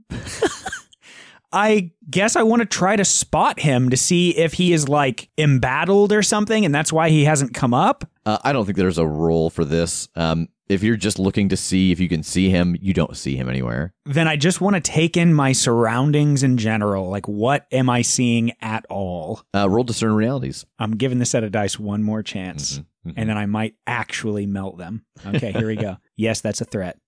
I 1.53 1.93
guess 2.09 2.37
I 2.37 2.43
want 2.43 2.61
to 2.61 2.67
try 2.67 2.97
to 2.97 3.05
spot 3.05 3.61
him 3.61 3.91
to 3.91 3.97
see 3.97 4.31
if 4.37 4.53
he 4.55 4.73
is 4.73 4.89
like 4.89 5.29
embattled 5.39 6.13
or 6.13 6.23
something, 6.23 6.65
and 6.65 6.75
that's 6.75 6.93
why 6.93 7.11
he 7.11 7.25
hasn't 7.25 7.55
come 7.55 7.75
up. 7.75 8.05
Uh, 8.25 8.39
I 8.45 8.53
don't 8.53 8.65
think 8.67 8.77
there's 8.79 8.99
a 8.99 9.07
roll 9.07 9.51
for 9.51 9.65
this. 9.65 10.09
Um, 10.15 10.49
if 10.69 10.85
you're 10.85 10.97
just 10.97 11.19
looking 11.19 11.49
to 11.49 11.57
see 11.57 11.91
if 11.91 11.99
you 11.99 12.09
can 12.09 12.23
see 12.23 12.49
him, 12.51 12.77
you 12.81 12.95
don't 12.95 13.17
see 13.17 13.35
him 13.35 13.49
anywhere. 13.49 13.93
Then 14.07 14.29
I 14.29 14.37
just 14.37 14.61
want 14.61 14.77
to 14.77 14.81
take 14.81 15.17
in 15.17 15.35
my 15.35 15.51
surroundings 15.51 16.45
in 16.45 16.57
general. 16.59 17.11
Like, 17.11 17.27
what 17.27 17.67
am 17.73 17.91
I 17.91 18.03
seeing 18.03 18.53
at 18.61 18.87
all? 18.89 19.43
Uh, 19.53 19.69
roll 19.69 19.83
discern 19.83 20.13
realities. 20.13 20.65
I'm 20.79 20.93
giving 20.93 21.19
the 21.19 21.25
set 21.27 21.43
of 21.43 21.51
dice 21.51 21.77
one 21.81 22.05
more 22.05 22.23
chance, 22.23 22.79
Mhm, 22.79 22.85
mhm. 23.09 23.15
and 23.17 23.29
then 23.29 23.37
I 23.37 23.47
might 23.47 23.75
actually 23.89 24.47
melt 24.47 24.79
them. 24.79 25.05
Okay, 25.27 25.51
here 25.51 25.67
we 25.67 25.75
go. 25.77 25.97
Yes, 26.17 26.43
that's 26.43 26.61
a 26.61 26.67
threat. 26.67 26.99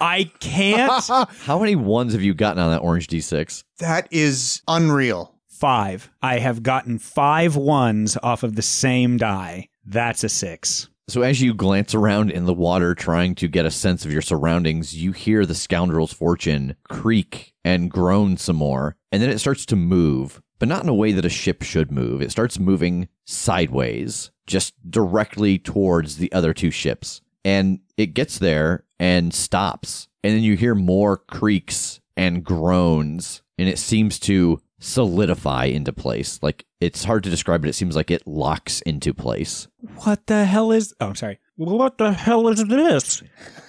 I 0.00 0.30
can't. 0.40 1.04
How 1.42 1.58
many 1.58 1.76
ones 1.76 2.12
have 2.12 2.22
you 2.22 2.34
gotten 2.34 2.62
on 2.62 2.70
that 2.70 2.82
orange 2.82 3.08
d6? 3.08 3.64
that 3.78 4.08
is 4.10 4.62
unreal. 4.68 5.34
Five. 5.48 6.10
I 6.22 6.38
have 6.38 6.62
gotten 6.62 6.98
five 6.98 7.56
ones 7.56 8.18
off 8.22 8.42
of 8.42 8.56
the 8.56 8.62
same 8.62 9.16
die. 9.16 9.68
That's 9.84 10.22
a 10.24 10.28
six. 10.28 10.88
So 11.08 11.22
as 11.22 11.40
you 11.40 11.54
glance 11.54 11.94
around 11.94 12.30
in 12.30 12.46
the 12.46 12.52
water 12.52 12.94
trying 12.94 13.36
to 13.36 13.48
get 13.48 13.64
a 13.64 13.70
sense 13.70 14.04
of 14.04 14.12
your 14.12 14.22
surroundings, 14.22 14.94
you 14.96 15.12
hear 15.12 15.46
the 15.46 15.54
scoundrel's 15.54 16.12
fortune 16.12 16.74
creak 16.88 17.54
and 17.64 17.90
groan 17.90 18.36
some 18.36 18.56
more, 18.56 18.96
and 19.12 19.22
then 19.22 19.30
it 19.30 19.38
starts 19.38 19.64
to 19.66 19.76
move, 19.76 20.42
but 20.58 20.68
not 20.68 20.82
in 20.82 20.88
a 20.88 20.94
way 20.94 21.12
that 21.12 21.24
a 21.24 21.30
ship 21.30 21.62
should 21.62 21.92
move. 21.92 22.20
It 22.20 22.32
starts 22.32 22.58
moving 22.58 23.08
sideways, 23.24 24.32
just 24.48 24.74
directly 24.90 25.58
towards 25.58 26.16
the 26.16 26.32
other 26.32 26.52
two 26.52 26.72
ships. 26.72 27.20
And 27.44 27.78
it 27.96 28.06
gets 28.12 28.40
there 28.40 28.82
and 28.98 29.32
stops. 29.34 30.08
And 30.24 30.34
then 30.34 30.42
you 30.42 30.56
hear 30.56 30.74
more 30.74 31.16
creaks 31.18 32.00
and 32.16 32.42
groans, 32.44 33.42
and 33.58 33.68
it 33.68 33.78
seems 33.78 34.18
to 34.20 34.60
solidify 34.78 35.64
into 35.66 35.92
place. 35.92 36.38
Like 36.42 36.64
it's 36.80 37.04
hard 37.04 37.22
to 37.24 37.30
describe, 37.30 37.60
but 37.62 37.70
it 37.70 37.74
seems 37.74 37.94
like 37.96 38.10
it 38.10 38.26
locks 38.26 38.80
into 38.82 39.14
place. 39.14 39.68
What 40.04 40.26
the 40.26 40.44
hell 40.44 40.72
is? 40.72 40.94
Oh, 41.00 41.08
I'm 41.08 41.14
sorry. 41.14 41.38
What 41.56 41.98
the 41.98 42.12
hell 42.12 42.48
is 42.48 42.64
this? 42.64 43.22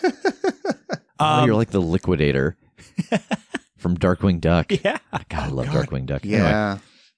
Oh, 1.19 1.25
Um, 1.25 1.47
you're 1.47 1.55
like 1.55 1.71
the 1.71 1.81
liquidator 1.81 2.55
from 3.77 3.97
Darkwing 3.97 4.39
Duck. 4.39 4.71
yeah. 4.83 4.99
God, 5.29 5.31
I 5.33 5.47
love 5.47 5.65
Darkwing 5.65 6.05
Duck. 6.05 6.23
Anyway, 6.23 6.41
Yeah. 6.41 6.77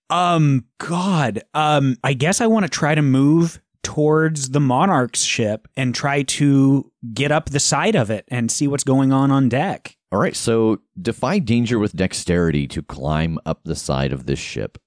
Um. 0.09 0.63
God. 0.77 1.41
Um. 1.53 1.97
I 2.01 2.13
guess 2.13 2.39
I 2.39 2.47
want 2.47 2.63
to 2.63 2.69
try 2.69 2.95
to 2.95 3.01
move 3.01 3.59
towards 3.83 4.49
the 4.51 4.59
Monarch's 4.59 5.23
ship 5.23 5.67
and 5.75 5.95
try 5.95 6.23
to 6.23 6.91
get 7.13 7.31
up 7.31 7.49
the 7.49 7.59
side 7.59 7.95
of 7.95 8.09
it 8.09 8.25
and 8.27 8.51
see 8.51 8.67
what's 8.67 8.83
going 8.83 9.11
on 9.11 9.31
on 9.31 9.49
deck. 9.49 9.97
all 10.11 10.19
right, 10.19 10.35
so 10.35 10.79
defy 11.01 11.39
danger 11.39 11.79
with 11.79 11.95
dexterity 11.95 12.67
to 12.67 12.81
climb 12.81 13.39
up 13.45 13.61
the 13.63 13.75
side 13.75 14.11
of 14.11 14.25
this 14.25 14.39
ship. 14.39 14.77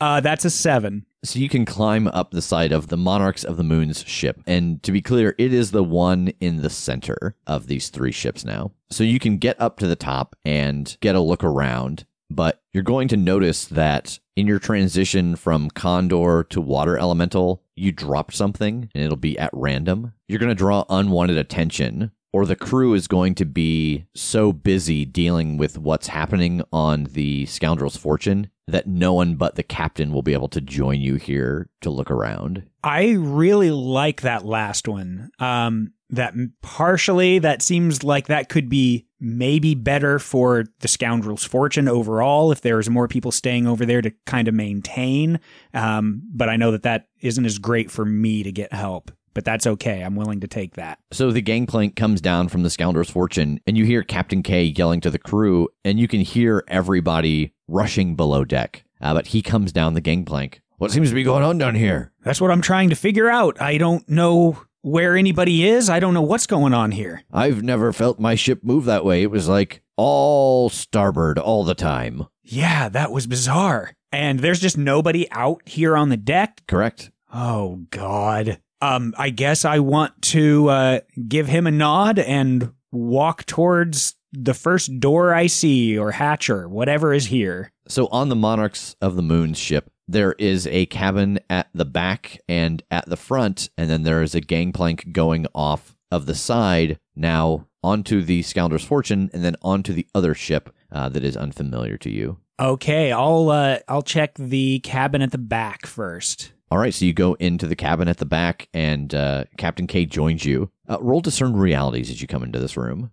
Uh. 0.00 0.20
That's 0.20 0.44
a 0.44 0.50
seven. 0.50 1.06
So 1.24 1.38
you 1.38 1.48
can 1.48 1.64
climb 1.64 2.08
up 2.08 2.32
the 2.32 2.42
side 2.42 2.72
of 2.72 2.88
the 2.88 2.96
Monarchs 2.96 3.44
of 3.44 3.56
the 3.56 3.62
Moon's 3.62 4.04
ship. 4.08 4.40
And 4.44 4.82
to 4.82 4.90
be 4.90 5.00
clear, 5.00 5.36
it 5.38 5.52
is 5.52 5.70
the 5.70 5.84
one 5.84 6.32
in 6.40 6.62
the 6.62 6.70
center 6.70 7.36
of 7.46 7.68
these 7.68 7.90
three 7.90 8.10
ships 8.10 8.44
now. 8.44 8.72
So 8.90 9.04
you 9.04 9.20
can 9.20 9.36
get 9.36 9.60
up 9.60 9.78
to 9.78 9.86
the 9.86 9.94
top 9.94 10.34
and 10.44 10.96
get 11.00 11.14
a 11.14 11.20
look 11.20 11.44
around. 11.44 12.06
But 12.28 12.60
you're 12.72 12.82
going 12.82 13.06
to 13.08 13.16
notice 13.16 13.66
that 13.66 14.18
in 14.34 14.48
your 14.48 14.58
transition 14.58 15.36
from 15.36 15.70
Condor 15.70 16.44
to 16.50 16.60
Water 16.60 16.98
Elemental, 16.98 17.62
you 17.76 17.92
drop 17.92 18.32
something 18.32 18.90
and 18.94 19.04
it'll 19.04 19.16
be 19.16 19.38
at 19.38 19.50
random. 19.52 20.12
You're 20.28 20.38
going 20.38 20.50
to 20.50 20.54
draw 20.54 20.84
unwanted 20.88 21.36
attention, 21.36 22.12
or 22.32 22.46
the 22.46 22.56
crew 22.56 22.94
is 22.94 23.06
going 23.06 23.34
to 23.36 23.44
be 23.44 24.06
so 24.14 24.52
busy 24.52 25.04
dealing 25.04 25.56
with 25.58 25.78
what's 25.78 26.08
happening 26.08 26.62
on 26.72 27.04
the 27.04 27.46
Scoundrel's 27.46 27.96
Fortune 27.96 28.50
that 28.66 28.86
no 28.86 29.12
one 29.12 29.34
but 29.34 29.56
the 29.56 29.62
captain 29.62 30.12
will 30.12 30.22
be 30.22 30.32
able 30.32 30.48
to 30.48 30.60
join 30.60 31.00
you 31.00 31.16
here 31.16 31.68
to 31.82 31.90
look 31.90 32.10
around. 32.10 32.62
I 32.82 33.10
really 33.18 33.70
like 33.70 34.22
that 34.22 34.44
last 34.44 34.88
one. 34.88 35.30
Um, 35.38 35.92
that 36.10 36.34
partially 36.60 37.38
that 37.38 37.62
seems 37.62 38.04
like 38.04 38.26
that 38.26 38.48
could 38.48 38.68
be 38.68 39.06
maybe 39.18 39.74
better 39.74 40.18
for 40.18 40.64
the 40.80 40.88
scoundrel's 40.88 41.44
fortune 41.44 41.88
overall 41.88 42.52
if 42.52 42.60
there's 42.60 42.90
more 42.90 43.08
people 43.08 43.32
staying 43.32 43.66
over 43.66 43.86
there 43.86 44.02
to 44.02 44.12
kind 44.26 44.46
of 44.46 44.54
maintain. 44.54 45.40
Um, 45.72 46.22
but 46.32 46.48
I 46.48 46.56
know 46.56 46.70
that 46.72 46.82
that 46.82 47.08
isn't 47.20 47.46
as 47.46 47.58
great 47.58 47.90
for 47.90 48.04
me 48.04 48.42
to 48.42 48.52
get 48.52 48.72
help. 48.72 49.10
But 49.34 49.44
that's 49.44 49.66
okay. 49.66 50.02
I'm 50.02 50.16
willing 50.16 50.40
to 50.40 50.46
take 50.46 50.74
that. 50.74 50.98
So 51.10 51.30
the 51.30 51.40
gangplank 51.40 51.96
comes 51.96 52.20
down 52.20 52.48
from 52.48 52.62
the 52.62 52.70
Scoundrel's 52.70 53.10
Fortune, 53.10 53.60
and 53.66 53.78
you 53.78 53.84
hear 53.84 54.02
Captain 54.02 54.42
K 54.42 54.64
yelling 54.64 55.00
to 55.02 55.10
the 55.10 55.18
crew, 55.18 55.68
and 55.84 55.98
you 55.98 56.08
can 56.08 56.20
hear 56.20 56.64
everybody 56.68 57.54
rushing 57.68 58.14
below 58.16 58.44
deck. 58.44 58.84
Uh, 59.00 59.14
but 59.14 59.28
he 59.28 59.42
comes 59.42 59.72
down 59.72 59.94
the 59.94 60.00
gangplank. 60.00 60.60
What 60.78 60.90
seems 60.90 61.08
to 61.10 61.14
be 61.14 61.22
going 61.22 61.44
on 61.44 61.58
down 61.58 61.74
here? 61.74 62.12
That's 62.24 62.40
what 62.40 62.50
I'm 62.50 62.60
trying 62.60 62.90
to 62.90 62.96
figure 62.96 63.30
out. 63.30 63.60
I 63.60 63.78
don't 63.78 64.08
know 64.08 64.62
where 64.82 65.16
anybody 65.16 65.64
is. 65.66 65.88
I 65.88 66.00
don't 66.00 66.14
know 66.14 66.22
what's 66.22 66.46
going 66.46 66.74
on 66.74 66.90
here. 66.90 67.22
I've 67.32 67.62
never 67.62 67.92
felt 67.92 68.18
my 68.18 68.34
ship 68.34 68.64
move 68.64 68.84
that 68.86 69.04
way. 69.04 69.22
It 69.22 69.30
was 69.30 69.48
like 69.48 69.82
all 69.96 70.68
starboard 70.68 71.38
all 71.38 71.64
the 71.64 71.74
time. 71.74 72.26
Yeah, 72.42 72.88
that 72.88 73.12
was 73.12 73.26
bizarre. 73.26 73.92
And 74.10 74.40
there's 74.40 74.60
just 74.60 74.76
nobody 74.76 75.30
out 75.30 75.62
here 75.66 75.96
on 75.96 76.08
the 76.08 76.16
deck. 76.16 76.62
Correct? 76.66 77.10
Oh 77.32 77.86
God. 77.90 78.60
Um, 78.82 79.14
I 79.16 79.30
guess 79.30 79.64
I 79.64 79.78
want 79.78 80.20
to 80.22 80.68
uh, 80.68 81.00
give 81.28 81.46
him 81.46 81.68
a 81.68 81.70
nod 81.70 82.18
and 82.18 82.72
walk 82.90 83.46
towards 83.46 84.16
the 84.32 84.54
first 84.54 84.98
door 84.98 85.32
I 85.32 85.46
see 85.46 85.96
or 85.96 86.10
hatcher, 86.10 86.68
whatever 86.68 87.14
is 87.14 87.26
here. 87.26 87.70
So 87.86 88.08
on 88.08 88.28
the 88.28 88.36
Monarchs 88.36 88.96
of 89.00 89.14
the 89.14 89.22
Moon 89.22 89.54
ship, 89.54 89.90
there 90.08 90.32
is 90.32 90.66
a 90.66 90.86
cabin 90.86 91.38
at 91.48 91.68
the 91.72 91.84
back 91.84 92.40
and 92.48 92.82
at 92.90 93.08
the 93.08 93.16
front, 93.16 93.70
and 93.78 93.88
then 93.88 94.02
there 94.02 94.20
is 94.20 94.34
a 94.34 94.40
gangplank 94.40 95.12
going 95.12 95.46
off 95.54 95.94
of 96.10 96.26
the 96.26 96.34
side 96.34 96.98
now 97.14 97.68
onto 97.84 98.20
the 98.20 98.42
Scoundrel's 98.42 98.84
Fortune, 98.84 99.30
and 99.32 99.44
then 99.44 99.56
onto 99.62 99.92
the 99.92 100.06
other 100.14 100.34
ship 100.34 100.74
uh, 100.90 101.08
that 101.08 101.24
is 101.24 101.36
unfamiliar 101.36 101.96
to 101.98 102.10
you. 102.10 102.38
Okay, 102.60 103.12
I'll 103.12 103.50
uh, 103.50 103.78
I'll 103.88 104.02
check 104.02 104.34
the 104.34 104.80
cabin 104.80 105.22
at 105.22 105.30
the 105.30 105.38
back 105.38 105.86
first. 105.86 106.52
All 106.72 106.78
right, 106.78 106.94
so 106.94 107.04
you 107.04 107.12
go 107.12 107.34
into 107.34 107.66
the 107.66 107.76
cabin 107.76 108.08
at 108.08 108.16
the 108.16 108.24
back, 108.24 108.66
and 108.72 109.14
uh, 109.14 109.44
Captain 109.58 109.86
K 109.86 110.06
joins 110.06 110.46
you. 110.46 110.70
Uh, 110.88 110.96
roll 111.02 111.20
discern 111.20 111.54
realities 111.54 112.08
as 112.08 112.22
you 112.22 112.26
come 112.26 112.42
into 112.42 112.58
this 112.58 112.78
room. 112.78 113.10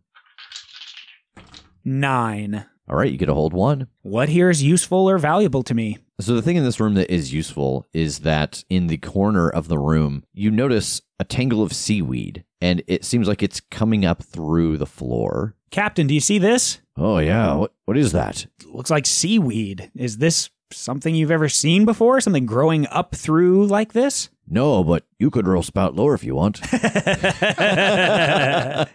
Nine. 1.84 2.66
All 2.90 2.96
right, 2.96 3.12
you 3.12 3.18
get 3.18 3.28
a 3.28 3.34
hold 3.34 3.52
one. 3.52 3.88
What 4.02 4.30
here 4.30 4.50
is 4.50 4.64
useful 4.64 5.10
or 5.10 5.18
valuable 5.18 5.62
to 5.64 5.74
me? 5.74 5.98
So 6.22 6.36
the 6.36 6.42
thing 6.42 6.56
in 6.56 6.64
this 6.64 6.80
room 6.80 6.94
that 6.94 7.14
is 7.14 7.34
useful 7.34 7.86
is 7.92 8.20
that 8.20 8.64
in 8.70 8.88
the 8.88 8.96
corner 8.96 9.50
of 9.50 9.68
the 9.68 9.78
room, 9.78 10.24
you 10.32 10.52
notice 10.52 11.02
a 11.20 11.26
tangle 11.26 11.62
of 11.62 11.74
seaweed, 11.74 12.46
and 12.62 12.82
it 12.88 13.04
seems 13.04 13.28
like 13.28 13.44
it's 13.44 13.60
coming 13.60 14.06
up 14.06 14.24
through 14.24 14.78
the 14.78 14.86
floor. 14.86 15.58
Captain, 15.70 16.08
do 16.08 16.14
you 16.14 16.22
see 16.22 16.38
this? 16.38 16.80
Oh 16.96 17.18
yeah, 17.18 17.56
what 17.56 17.74
what 17.84 17.98
is 17.98 18.14
that? 18.14 18.46
looks 18.66 18.90
like 18.90 19.06
seaweed. 19.06 19.92
Is 19.98 20.20
this 20.20 20.50
something 20.74 21.16
you've 21.16 21.32
ever 21.32 21.50
seen 21.50 21.86
before? 21.86 22.22
Something 22.22 22.46
growing 22.46 22.88
up 22.88 23.16
through 23.16 23.68
like 23.68 23.94
this? 23.94 24.30
No, 24.48 24.84
but 24.84 25.06
you 25.20 25.30
could 25.30 25.48
roll 25.48 25.64
spout 25.64 25.96
lore 25.96 26.14
if 26.14 26.24
you 26.24 26.36
want. 26.36 26.62
yeah, 26.74 28.86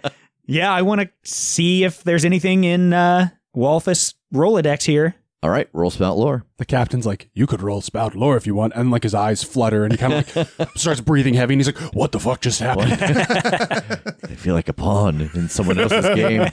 I 0.72 0.82
want 0.82 1.02
to 1.02 1.10
see 1.22 1.84
if 1.84 2.02
there's 2.02 2.24
anything 2.24 2.64
in 2.64 2.92
uh, 2.92 3.28
Walthus 3.56 4.14
Rolodex 4.32 4.84
here. 4.84 5.14
All 5.44 5.50
right, 5.50 5.68
roll 5.74 5.90
spout 5.90 6.16
lore. 6.16 6.46
The 6.56 6.64
captain's 6.64 7.04
like, 7.04 7.28
you 7.34 7.46
could 7.46 7.60
roll 7.60 7.82
spout 7.82 8.14
lore 8.14 8.38
if 8.38 8.46
you 8.46 8.54
want. 8.54 8.72
And 8.74 8.90
like 8.90 9.02
his 9.02 9.14
eyes 9.14 9.44
flutter 9.44 9.84
and 9.84 9.92
he 9.92 9.98
kind 9.98 10.14
of 10.14 10.58
like 10.58 10.70
starts 10.74 11.02
breathing 11.02 11.34
heavy 11.34 11.52
and 11.52 11.60
he's 11.60 11.66
like, 11.66 11.94
what 11.94 12.12
the 12.12 12.18
fuck 12.18 12.40
just 12.40 12.60
happened? 12.60 12.92
I 12.94 14.34
feel 14.36 14.54
like 14.54 14.70
a 14.70 14.72
pawn 14.72 15.20
in 15.34 15.50
someone 15.50 15.78
else's 15.78 16.14
game. 16.14 16.48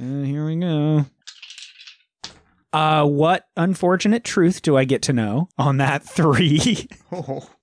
Uh, 0.00 0.04
here 0.24 0.44
we 0.44 0.56
go. 0.56 1.06
Uh, 2.72 3.04
what 3.04 3.46
unfortunate 3.56 4.22
truth 4.22 4.62
do 4.62 4.76
I 4.76 4.84
get 4.84 5.02
to 5.02 5.12
know 5.12 5.48
on 5.58 5.78
that 5.78 6.02
three? 6.02 6.88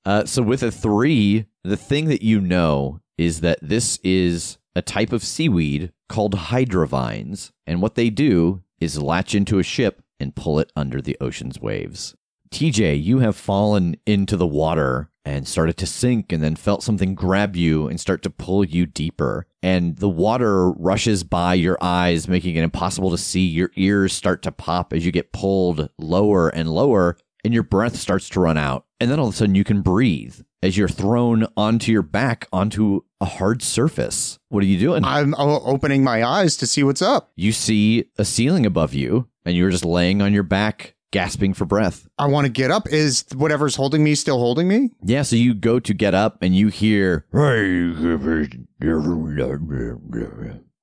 Uh, 0.06 0.24
so 0.26 0.42
with 0.42 0.64
a 0.64 0.72
three, 0.72 1.46
the 1.66 1.76
thing 1.76 2.06
that 2.08 2.22
you 2.22 2.40
know 2.40 3.02
is 3.18 3.42
that 3.42 3.60
this 3.62 4.00
is 4.06 4.58
a 4.74 4.82
type 4.82 5.12
of 5.12 5.22
seaweed 5.22 5.92
called 6.08 6.34
hydrovines, 6.36 7.52
and 7.66 7.82
what 7.82 7.96
they 7.96 8.10
do 8.10 8.64
is 8.80 9.02
latch 9.02 9.36
into 9.36 9.60
a 9.60 9.64
ship 9.64 10.02
and 10.18 10.36
pull 10.36 10.60
it 10.60 10.72
under 10.78 11.02
the 11.02 11.18
ocean's 11.20 11.60
waves. 11.60 12.16
TJ, 12.50 13.04
you 13.04 13.20
have 13.20 13.36
fallen 13.36 13.96
into 14.06 14.38
the 14.38 14.48
water 14.48 15.10
and 15.26 15.48
started 15.48 15.76
to 15.78 15.86
sink 15.86 16.32
and 16.32 16.42
then 16.42 16.56
felt 16.56 16.84
something 16.84 17.14
grab 17.14 17.56
you 17.56 17.88
and 17.88 18.00
start 18.00 18.22
to 18.24 18.30
pull 18.30 18.64
you 18.64 18.86
deeper. 18.86 19.46
And 19.62 19.98
the 19.98 20.10
water 20.10 20.72
rushes 20.72 21.24
by 21.24 21.56
your 21.56 21.78
eyes, 21.82 22.28
making 22.28 22.56
it 22.56 22.64
impossible 22.64 23.12
to 23.12 23.18
see. 23.18 23.46
Your 23.46 23.72
ears 23.76 24.14
start 24.14 24.42
to 24.44 24.52
pop 24.52 24.94
as 24.94 25.06
you 25.06 25.12
get 25.12 25.34
pulled 25.34 25.90
lower 25.98 26.48
and 26.50 26.70
lower, 26.70 27.18
and 27.44 27.54
your 27.54 27.64
breath 27.64 27.98
starts 27.98 28.30
to 28.30 28.40
run 28.40 28.58
out. 28.58 28.86
And 29.00 29.12
then 29.12 29.20
all 29.20 29.28
of 29.28 29.34
a 29.34 29.38
sudden 29.38 29.56
you 29.56 29.64
can 29.64 29.82
breathe 29.82 30.40
as 30.64 30.78
you're 30.78 30.88
thrown 30.88 31.46
onto 31.56 31.92
your 31.92 32.02
back 32.02 32.48
onto 32.52 33.02
a 33.20 33.26
hard 33.26 33.62
surface. 33.62 34.40
What 34.50 34.64
are 34.64 34.68
you 34.68 34.80
doing? 34.80 35.04
I'm 35.04 35.36
opening 35.38 36.04
my 36.04 36.24
eyes 36.24 36.58
to 36.58 36.68
see 36.68 36.84
what's 36.84 37.02
up. 37.02 37.32
you 37.36 37.52
see 37.52 38.06
a 38.18 38.26
ceiling 38.26 38.66
above 38.66 38.94
you, 38.94 39.28
and 39.46 39.56
you're 39.56 39.70
just 39.70 39.86
laying 39.86 40.22
on 40.22 40.34
your 40.34 40.44
back, 40.44 40.96
gasping 41.12 41.54
for 41.54 41.66
breath. 41.66 42.08
I 42.18 42.28
want 42.28 42.46
to 42.46 42.52
get 42.52 42.72
up. 42.72 42.88
Is 42.90 43.26
whatever's 43.36 43.76
holding 43.76 44.04
me 44.04 44.16
still 44.16 44.40
holding 44.40 44.68
me? 44.68 44.92
Yeah, 45.04 45.22
so 45.22 45.36
you 45.36 45.54
go 45.54 45.80
to 45.80 45.94
get 45.94 46.14
up 46.14 46.42
and 46.42 46.56
you 46.56 46.68
hear. 46.70 47.26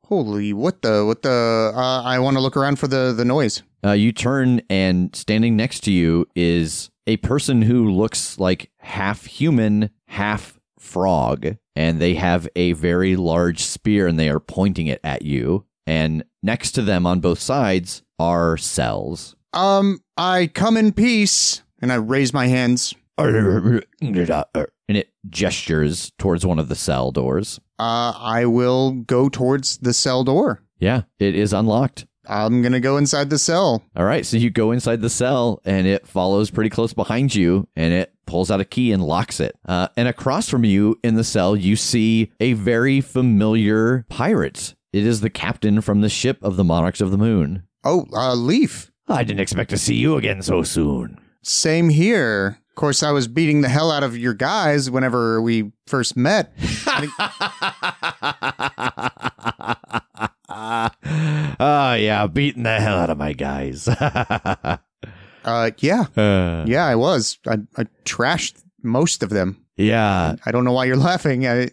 Holy, 0.07 0.53
what 0.53 0.83
the, 0.83 1.05
what 1.05 1.23
the? 1.23 1.73
Uh, 1.75 2.03
I 2.03 2.19
want 2.19 2.37
to 2.37 2.41
look 2.41 2.57
around 2.57 2.79
for 2.79 2.87
the 2.87 3.13
the 3.13 3.25
noise. 3.25 3.63
Uh, 3.85 3.93
you 3.93 4.13
turn, 4.13 4.63
and 4.71 5.15
standing 5.15 5.57
next 5.57 5.81
to 5.85 5.93
you 5.93 6.27
is 6.35 6.91
a 7.07 7.17
person 7.19 7.63
who 7.63 7.91
looks 7.91 8.39
like 8.39 8.71
half 8.79 9.27
human, 9.27 9.91
half 10.09 10.59
frog. 10.79 11.57
And 11.77 12.01
they 12.01 12.15
have 12.15 12.49
a 12.55 12.73
very 12.73 13.17
large 13.17 13.61
spear 13.63 14.07
and 14.07 14.19
they 14.19 14.29
are 14.29 14.41
pointing 14.41 14.87
it 14.87 15.01
at 15.03 15.23
you. 15.23 15.67
And 15.87 16.25
next 16.43 16.73
to 16.73 16.83
them 16.83 17.05
on 17.07 17.21
both 17.21 17.41
sides 17.41 18.03
are 18.19 18.57
cells. 18.57 19.35
Um, 19.53 20.01
I 20.17 20.47
come 20.47 20.77
in 20.77 20.93
peace, 20.93 21.63
and 21.81 21.93
I 21.93 21.97
raise 21.97 22.33
my 22.33 22.47
hands. 22.47 22.95
And 24.89 24.99
it 24.99 25.13
gestures 25.29 26.13
towards 26.19 26.47
one 26.47 26.59
of 26.59 26.69
the 26.69 26.77
cell 26.77 27.11
doors. 27.11 27.59
Uh, 27.79 28.13
I 28.17 28.47
will 28.47 28.93
go 28.93 29.29
towards 29.29 29.79
the 29.79 29.93
cell 29.93 30.23
door. 30.25 30.63
Yeah, 30.79 31.03
it 31.19 31.35
is 31.35 31.53
unlocked. 31.53 32.07
I'm 32.27 32.63
gonna 32.63 32.81
go 32.81 32.97
inside 32.97 33.29
the 33.31 33.39
cell. 33.39 33.83
All 33.97 34.05
right, 34.05 34.25
so 34.25 34.37
you 34.37 34.51
go 34.51 34.71
inside 34.71 35.01
the 35.01 35.11
cell 35.11 35.61
and 35.65 35.87
it 35.87 36.07
follows 36.07 36.51
pretty 36.51 36.71
close 36.71 36.95
behind 36.95 37.35
you 37.35 37.69
and 37.77 37.93
it 37.93 38.15
pulls 38.27 38.51
out 38.51 38.61
a 38.61 38.65
key 38.65 38.93
and 38.93 39.03
locks 39.03 39.41
it. 39.41 39.57
Uh, 39.67 39.89
and 39.97 40.09
across 40.09 40.49
from 40.49 40.65
you 40.65 40.99
in 41.05 41.17
the 41.17 41.25
cell, 41.25 41.55
you 41.55 41.77
see 41.77 42.33
a 42.41 42.55
very 42.55 43.01
familiar 43.01 44.07
pirate. 44.09 44.75
It 44.93 45.05
is 45.05 45.21
the 45.21 45.31
captain 45.31 45.81
from 45.81 46.01
the 46.01 46.09
ship 46.09 46.39
of 46.43 46.57
the 46.57 46.65
Monarchs 46.65 47.01
of 47.01 47.11
the 47.11 47.19
Moon. 47.19 47.65
Oh, 47.85 48.07
uh, 48.13 48.35
Leaf. 48.35 48.91
I 49.09 49.23
didn't 49.25 49.41
expect 49.41 49.71
to 49.71 49.79
see 49.79 49.95
you 49.97 50.17
again 50.17 50.43
so 50.43 50.63
soon. 50.63 51.19
Same 51.43 51.89
here. 51.91 52.59
Of 52.71 52.75
course, 52.77 53.03
I 53.03 53.13
was 53.13 53.29
beating 53.29 53.61
the 53.61 53.69
hell 53.69 53.91
out 53.93 54.03
of 54.03 54.17
your 54.17 54.35
guys 54.35 54.91
whenever 54.91 55.41
we 55.41 55.73
first 55.87 56.17
met. 56.17 56.53
oh, 60.49 61.95
yeah, 61.95 62.27
beating 62.27 62.63
the 62.63 62.81
hell 62.81 62.97
out 62.99 63.11
of 63.11 63.19
my 63.19 63.33
guys. 63.33 63.89
Uh, 65.47 65.71
yeah, 65.77 66.05
Uh, 66.17 66.65
yeah, 66.67 66.87
I 66.87 66.95
was. 66.95 67.39
I, 67.47 67.59
I 67.77 67.85
trashed 68.07 68.63
most 68.83 69.23
of 69.23 69.29
them. 69.29 69.63
yeah. 69.77 70.37
I 70.47 70.51
don't 70.51 70.65
know 70.65 70.73
why 70.73 70.87
you're 70.87 70.97
laughing. 70.97 71.47
I, 71.47 71.69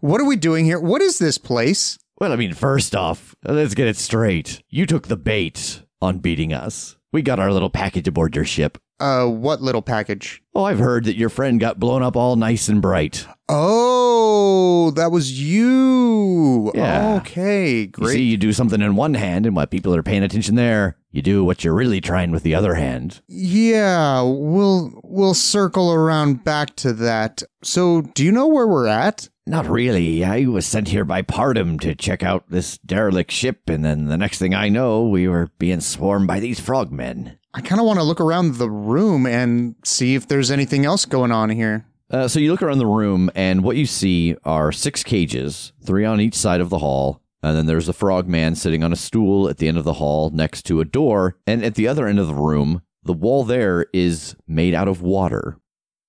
what 0.00 0.20
are 0.20 0.24
we 0.24 0.34
doing 0.34 0.64
here? 0.64 0.80
What 0.80 1.00
is 1.00 1.20
this 1.20 1.38
place? 1.38 2.00
Well, 2.18 2.32
I 2.32 2.36
mean, 2.36 2.52
first 2.52 2.96
off, 2.96 3.36
let's 3.44 3.74
get 3.74 3.86
it 3.86 3.96
straight. 3.96 4.60
You 4.70 4.86
took 4.86 5.06
the 5.06 5.16
bait 5.16 5.82
on 6.02 6.18
beating 6.18 6.52
us. 6.52 6.96
We 7.12 7.22
got 7.22 7.38
our 7.38 7.52
little 7.52 7.70
package 7.70 8.06
aboard 8.08 8.36
your 8.36 8.44
ship. 8.44 8.78
Uh, 8.98 9.26
what 9.26 9.60
little 9.60 9.82
package? 9.82 10.42
Oh, 10.54 10.64
I've 10.64 10.78
heard 10.78 11.04
that 11.04 11.16
your 11.16 11.28
friend 11.28 11.60
got 11.60 11.78
blown 11.78 12.02
up 12.02 12.16
all 12.16 12.36
nice 12.36 12.68
and 12.68 12.80
bright. 12.80 13.26
Oh, 13.48 14.90
that 14.92 15.10
was 15.12 15.38
you. 15.40 16.72
Yeah. 16.74 17.16
Okay, 17.20 17.80
You 17.80 17.86
great. 17.88 18.12
see, 18.14 18.22
you 18.22 18.36
do 18.36 18.52
something 18.52 18.80
in 18.80 18.96
one 18.96 19.14
hand, 19.14 19.44
and 19.46 19.54
while 19.54 19.66
people 19.66 19.94
are 19.94 20.02
paying 20.02 20.22
attention 20.22 20.54
there, 20.54 20.96
you 21.12 21.20
do 21.22 21.44
what 21.44 21.62
you're 21.64 21.74
really 21.74 22.00
trying 22.00 22.30
with 22.30 22.42
the 22.42 22.54
other 22.54 22.74
hand. 22.74 23.20
Yeah, 23.28 24.22
we'll 24.22 24.98
we'll 25.04 25.34
circle 25.34 25.92
around 25.92 26.44
back 26.44 26.74
to 26.76 26.92
that. 26.94 27.42
So, 27.62 28.02
do 28.02 28.24
you 28.24 28.32
know 28.32 28.46
where 28.46 28.66
we're 28.66 28.86
at? 28.86 29.28
Not 29.48 29.68
really. 29.68 30.24
I 30.24 30.46
was 30.46 30.66
sent 30.66 30.88
here 30.88 31.04
by 31.04 31.22
Pardum 31.22 31.78
to 31.80 31.94
check 31.94 32.24
out 32.24 32.50
this 32.50 32.78
derelict 32.78 33.30
ship, 33.30 33.68
and 33.68 33.84
then 33.84 34.06
the 34.06 34.16
next 34.16 34.38
thing 34.38 34.54
I 34.54 34.68
know, 34.68 35.06
we 35.06 35.28
were 35.28 35.50
being 35.58 35.80
swarmed 35.80 36.26
by 36.26 36.40
these 36.40 36.58
frogmen. 36.58 37.38
I 37.54 37.60
kind 37.60 37.80
of 37.80 37.86
want 37.86 38.00
to 38.00 38.04
look 38.04 38.20
around 38.20 38.56
the 38.56 38.68
room 38.68 39.24
and 39.24 39.76
see 39.84 40.16
if 40.16 40.26
there's 40.26 40.50
anything 40.50 40.84
else 40.84 41.04
going 41.04 41.30
on 41.30 41.50
here. 41.50 41.86
Uh, 42.10 42.26
so 42.26 42.40
you 42.40 42.50
look 42.50 42.62
around 42.62 42.78
the 42.78 42.86
room, 42.86 43.30
and 43.36 43.62
what 43.62 43.76
you 43.76 43.86
see 43.86 44.36
are 44.44 44.72
six 44.72 45.04
cages, 45.04 45.72
three 45.80 46.04
on 46.04 46.20
each 46.20 46.34
side 46.34 46.60
of 46.60 46.70
the 46.70 46.78
hall. 46.78 47.22
And 47.42 47.56
then 47.56 47.66
there's 47.66 47.88
a 47.88 47.92
frogman 47.92 48.56
sitting 48.56 48.82
on 48.82 48.92
a 48.92 48.96
stool 48.96 49.48
at 49.48 49.58
the 49.58 49.68
end 49.68 49.78
of 49.78 49.84
the 49.84 49.94
hall 49.94 50.30
next 50.30 50.62
to 50.62 50.80
a 50.80 50.84
door. 50.84 51.36
And 51.46 51.64
at 51.64 51.76
the 51.76 51.86
other 51.86 52.08
end 52.08 52.18
of 52.18 52.26
the 52.26 52.34
room, 52.34 52.82
the 53.04 53.12
wall 53.12 53.44
there 53.44 53.86
is 53.92 54.34
made 54.48 54.74
out 54.74 54.88
of 54.88 55.02
water. 55.02 55.58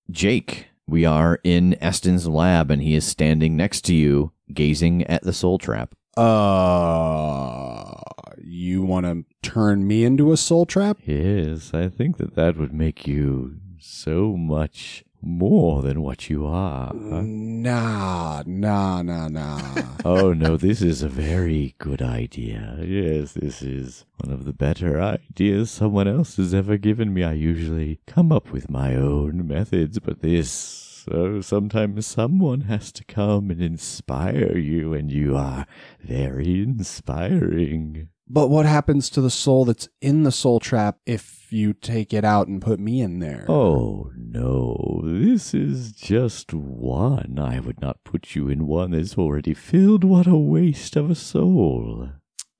Jake, 0.09 0.69
we 0.87 1.05
are 1.05 1.39
in 1.43 1.75
Eston's 1.81 2.27
lab, 2.27 2.71
and 2.71 2.81
he 2.81 2.95
is 2.95 3.05
standing 3.05 3.55
next 3.55 3.81
to 3.85 3.95
you, 3.95 4.31
gazing 4.53 5.03
at 5.03 5.23
the 5.23 5.33
soul 5.33 5.57
trap. 5.57 5.93
Uh, 6.15 7.93
you 8.41 8.81
want 8.81 9.05
to 9.05 9.25
turn 9.47 9.85
me 9.85 10.03
into 10.03 10.31
a 10.31 10.37
soul 10.37 10.65
trap? 10.65 10.97
Yes, 11.05 11.73
I 11.73 11.89
think 11.89 12.17
that 12.17 12.35
that 12.35 12.57
would 12.57 12.73
make 12.73 13.05
you 13.05 13.57
so 13.79 14.35
much 14.35 15.03
more 15.21 15.81
than 15.81 16.01
what 16.01 16.29
you 16.29 16.45
are. 16.45 16.93
Nah, 16.93 18.43
nah, 18.45 19.01
nah, 19.01 19.27
nah. 19.27 19.61
oh 20.05 20.33
no, 20.33 20.57
this 20.57 20.81
is 20.81 21.01
a 21.01 21.09
very 21.09 21.75
good 21.77 22.01
idea. 22.01 22.77
Yes, 22.81 23.33
this 23.33 23.61
is 23.61 24.05
one 24.23 24.33
of 24.33 24.45
the 24.45 24.53
better 24.53 25.01
ideas 25.01 25.71
someone 25.71 26.07
else 26.07 26.37
has 26.37 26.53
ever 26.53 26.77
given 26.77 27.13
me. 27.13 27.23
I 27.23 27.33
usually 27.33 27.99
come 28.07 28.31
up 28.31 28.51
with 28.51 28.69
my 28.69 28.95
own 28.95 29.47
methods, 29.47 29.99
but 29.99 30.21
this. 30.21 30.86
So 31.09 31.41
sometimes 31.41 32.05
someone 32.05 32.61
has 32.61 32.91
to 32.93 33.03
come 33.05 33.49
and 33.49 33.61
inspire 33.61 34.57
you, 34.57 34.93
and 34.93 35.11
you 35.11 35.35
are 35.37 35.65
very 36.01 36.61
inspiring. 36.61 38.09
but 38.27 38.49
what 38.49 38.65
happens 38.65 39.09
to 39.11 39.21
the 39.21 39.29
soul 39.29 39.63
that's 39.65 39.87
in 40.01 40.23
the 40.23 40.31
soul 40.33 40.59
trap 40.59 40.97
if 41.05 41.47
you 41.49 41.71
take 41.71 42.13
it 42.13 42.25
out 42.25 42.47
and 42.49 42.61
put 42.61 42.79
me 42.79 42.99
in 43.01 43.19
there? 43.19 43.45
Oh 43.47 44.11
no, 44.17 45.01
this 45.05 45.53
is 45.53 45.93
just 45.93 46.53
one. 46.53 47.39
I 47.39 47.61
would 47.61 47.79
not 47.79 48.03
put 48.03 48.35
you 48.35 48.49
in 48.49 48.67
one 48.67 48.91
that's 48.91 49.17
already 49.17 49.53
filled. 49.53 50.03
What 50.03 50.27
a 50.27 50.35
waste 50.35 50.97
of 50.97 51.09
a 51.09 51.15
soul. 51.15 52.09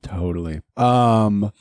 Totally. 0.03 0.61
Um. 0.77 1.51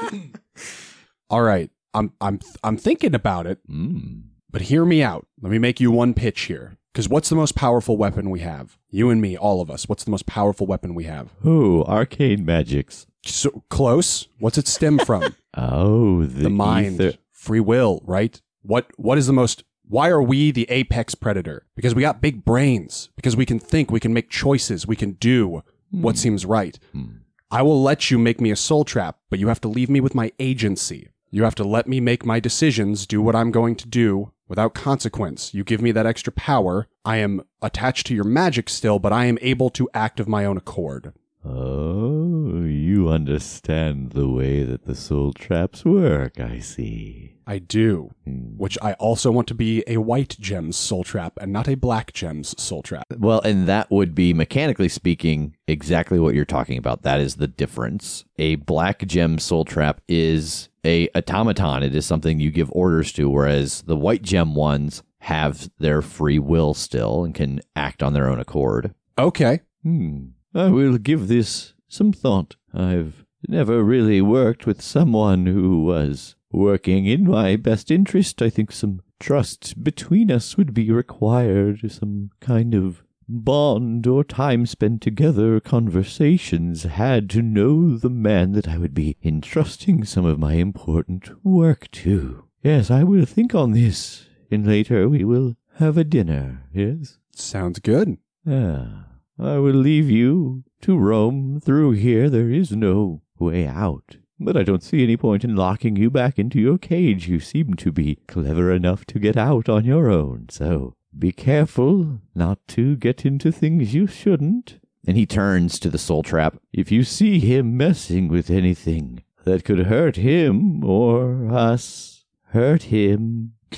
all 1.30 1.42
right. 1.42 1.70
I'm 1.94 2.12
I'm 2.20 2.38
I'm 2.64 2.76
thinking 2.76 3.14
about 3.14 3.46
it, 3.46 3.58
Mm. 3.68 4.27
But 4.58 4.66
hear 4.66 4.84
me 4.84 5.04
out. 5.04 5.24
Let 5.40 5.52
me 5.52 5.58
make 5.60 5.78
you 5.78 5.92
one 5.92 6.14
pitch 6.14 6.40
here. 6.46 6.78
Because 6.92 7.08
what's 7.08 7.28
the 7.28 7.36
most 7.36 7.54
powerful 7.54 7.96
weapon 7.96 8.28
we 8.28 8.40
have? 8.40 8.76
You 8.90 9.08
and 9.08 9.20
me, 9.20 9.36
all 9.36 9.60
of 9.60 9.70
us. 9.70 9.88
What's 9.88 10.02
the 10.02 10.10
most 10.10 10.26
powerful 10.26 10.66
weapon 10.66 10.96
we 10.96 11.04
have? 11.04 11.32
Oh, 11.44 11.84
arcane 11.84 12.44
magics. 12.44 13.06
So 13.24 13.62
close. 13.70 14.26
What's 14.40 14.58
it 14.58 14.66
stem 14.66 14.98
from? 14.98 15.36
Oh, 15.56 16.24
the, 16.24 16.42
the 16.42 16.50
mind, 16.50 17.00
ether- 17.00 17.18
free 17.32 17.58
will, 17.58 18.00
right? 18.04 18.40
What 18.62 18.86
what 18.96 19.16
is 19.16 19.26
the 19.26 19.32
most 19.32 19.64
why 19.88 20.08
are 20.08 20.22
we 20.22 20.50
the 20.50 20.68
apex 20.70 21.14
predator? 21.14 21.66
Because 21.74 21.94
we 21.94 22.02
got 22.02 22.20
big 22.20 22.44
brains. 22.44 23.08
Because 23.16 23.34
we 23.34 23.46
can 23.46 23.58
think, 23.58 23.90
we 23.90 23.98
can 23.98 24.12
make 24.12 24.28
choices, 24.28 24.86
we 24.86 24.94
can 24.94 25.12
do 25.12 25.62
what 25.90 26.16
hmm. 26.16 26.18
seems 26.18 26.44
right. 26.44 26.78
Hmm. 26.92 27.06
I 27.50 27.62
will 27.62 27.80
let 27.82 28.10
you 28.10 28.18
make 28.18 28.40
me 28.40 28.50
a 28.50 28.56
soul 28.56 28.84
trap, 28.84 29.18
but 29.30 29.38
you 29.38 29.48
have 29.48 29.60
to 29.62 29.68
leave 29.68 29.88
me 29.88 30.00
with 30.00 30.14
my 30.14 30.32
agency. 30.38 31.10
You 31.30 31.44
have 31.44 31.54
to 31.56 31.64
let 31.64 31.88
me 31.88 32.00
make 32.00 32.26
my 32.26 32.40
decisions, 32.40 33.06
do 33.06 33.22
what 33.22 33.36
I'm 33.36 33.50
going 33.50 33.74
to 33.76 33.88
do 33.88 34.32
without 34.48 34.74
consequence. 34.74 35.54
You 35.54 35.62
give 35.62 35.80
me 35.80 35.92
that 35.92 36.06
extra 36.06 36.32
power. 36.32 36.88
I 37.04 37.18
am 37.18 37.42
attached 37.62 38.06
to 38.08 38.14
your 38.14 38.24
magic 38.24 38.68
still, 38.68 38.98
but 38.98 39.12
I 39.12 39.26
am 39.26 39.38
able 39.40 39.70
to 39.70 39.88
act 39.94 40.18
of 40.18 40.28
my 40.28 40.44
own 40.44 40.56
accord. 40.56 41.12
Oh, 41.44 42.64
you 42.64 43.08
understand 43.08 44.10
the 44.10 44.28
way 44.28 44.64
that 44.64 44.84
the 44.84 44.94
soul 44.94 45.32
traps 45.32 45.84
work, 45.84 46.40
I 46.40 46.58
see. 46.58 47.34
I 47.46 47.58
do. 47.58 48.10
Hmm. 48.24 48.56
Which 48.58 48.76
I 48.82 48.92
also 48.94 49.30
want 49.30 49.48
to 49.48 49.54
be 49.54 49.82
a 49.86 49.96
white 49.96 50.36
gems 50.38 50.76
soul 50.76 51.04
trap 51.04 51.34
and 51.40 51.52
not 51.52 51.68
a 51.68 51.76
black 51.76 52.12
gems 52.12 52.60
soul 52.60 52.82
trap. 52.82 53.06
Well, 53.16 53.40
and 53.40 53.66
that 53.66 53.90
would 53.90 54.14
be 54.14 54.34
mechanically 54.34 54.88
speaking 54.88 55.56
exactly 55.66 56.18
what 56.18 56.34
you're 56.34 56.44
talking 56.44 56.76
about. 56.76 57.02
That 57.02 57.20
is 57.20 57.36
the 57.36 57.48
difference. 57.48 58.24
A 58.36 58.56
black 58.56 59.06
gem 59.06 59.38
soul 59.38 59.64
trap 59.64 60.00
is 60.08 60.68
a 60.84 61.08
automaton. 61.14 61.82
It 61.82 61.94
is 61.94 62.04
something 62.04 62.38
you 62.40 62.50
give 62.50 62.70
orders 62.72 63.12
to, 63.12 63.30
whereas 63.30 63.82
the 63.82 63.96
white 63.96 64.22
gem 64.22 64.54
ones 64.54 65.02
have 65.20 65.70
their 65.78 66.02
free 66.02 66.38
will 66.38 66.74
still 66.74 67.24
and 67.24 67.34
can 67.34 67.60
act 67.74 68.02
on 68.02 68.12
their 68.12 68.28
own 68.28 68.40
accord. 68.40 68.94
Okay. 69.18 69.60
Hmm. 69.82 70.26
I 70.54 70.68
will 70.68 70.98
give 70.98 71.28
this 71.28 71.74
some 71.88 72.12
thought. 72.12 72.56
I've 72.74 73.24
never 73.46 73.82
really 73.82 74.20
worked 74.20 74.66
with 74.66 74.82
someone 74.82 75.46
who 75.46 75.84
was 75.84 76.36
working 76.50 77.06
in 77.06 77.24
my 77.24 77.56
best 77.56 77.90
interest. 77.90 78.40
I 78.42 78.50
think 78.50 78.72
some 78.72 79.00
trust 79.20 79.82
between 79.82 80.30
us 80.30 80.56
would 80.56 80.72
be 80.74 80.90
required, 80.90 81.90
some 81.90 82.30
kind 82.40 82.74
of 82.74 83.02
bond 83.28 84.06
or 84.06 84.24
time 84.24 84.64
spent 84.64 85.02
together, 85.02 85.60
conversations 85.60 86.84
had 86.84 87.28
to 87.30 87.42
know 87.42 87.96
the 87.96 88.10
man 88.10 88.52
that 88.52 88.66
I 88.68 88.78
would 88.78 88.94
be 88.94 89.16
entrusting 89.22 90.04
some 90.04 90.24
of 90.24 90.38
my 90.38 90.54
important 90.54 91.44
work 91.44 91.90
to. 91.92 92.44
Yes, 92.62 92.90
I 92.90 93.04
will 93.04 93.26
think 93.26 93.54
on 93.54 93.72
this, 93.72 94.26
and 94.50 94.66
later 94.66 95.08
we 95.08 95.24
will 95.24 95.56
have 95.74 95.98
a 95.98 96.04
dinner, 96.04 96.64
yes? 96.72 97.18
Sounds 97.32 97.78
good. 97.78 98.16
Ah, 98.46 99.04
I 99.38 99.58
will 99.58 99.74
leave 99.74 100.10
you 100.10 100.64
to 100.80 100.98
roam 100.98 101.60
through 101.60 101.92
here. 101.92 102.28
There 102.28 102.50
is 102.50 102.72
no 102.72 103.22
way 103.38 103.66
out. 103.68 104.16
But 104.40 104.56
I 104.56 104.62
don't 104.62 104.82
see 104.82 105.02
any 105.02 105.16
point 105.16 105.44
in 105.44 105.54
locking 105.54 105.96
you 105.96 106.10
back 106.10 106.38
into 106.38 106.60
your 106.60 106.78
cage. 106.78 107.28
You 107.28 107.38
seem 107.38 107.74
to 107.74 107.92
be 107.92 108.16
clever 108.26 108.72
enough 108.72 109.04
to 109.06 109.18
get 109.18 109.36
out 109.36 109.68
on 109.68 109.84
your 109.84 110.10
own, 110.10 110.46
so 110.50 110.94
be 111.16 111.32
careful 111.32 112.20
not 112.34 112.58
to 112.68 112.96
get 112.96 113.24
into 113.24 113.50
things 113.50 113.94
you 113.94 114.06
shouldn't. 114.06 114.78
And 115.06 115.16
he 115.16 115.26
turns 115.26 115.78
to 115.80 115.90
the 115.90 115.98
soul 115.98 116.22
trap. 116.22 116.56
If 116.72 116.92
you 116.92 117.02
see 117.02 117.38
him 117.38 117.76
messing 117.76 118.28
with 118.28 118.50
anything 118.50 119.22
that 119.44 119.64
could 119.64 119.86
hurt 119.86 120.16
him 120.16 120.84
or 120.84 121.48
us, 121.52 122.24
hurt 122.48 122.84
him. 122.84 123.54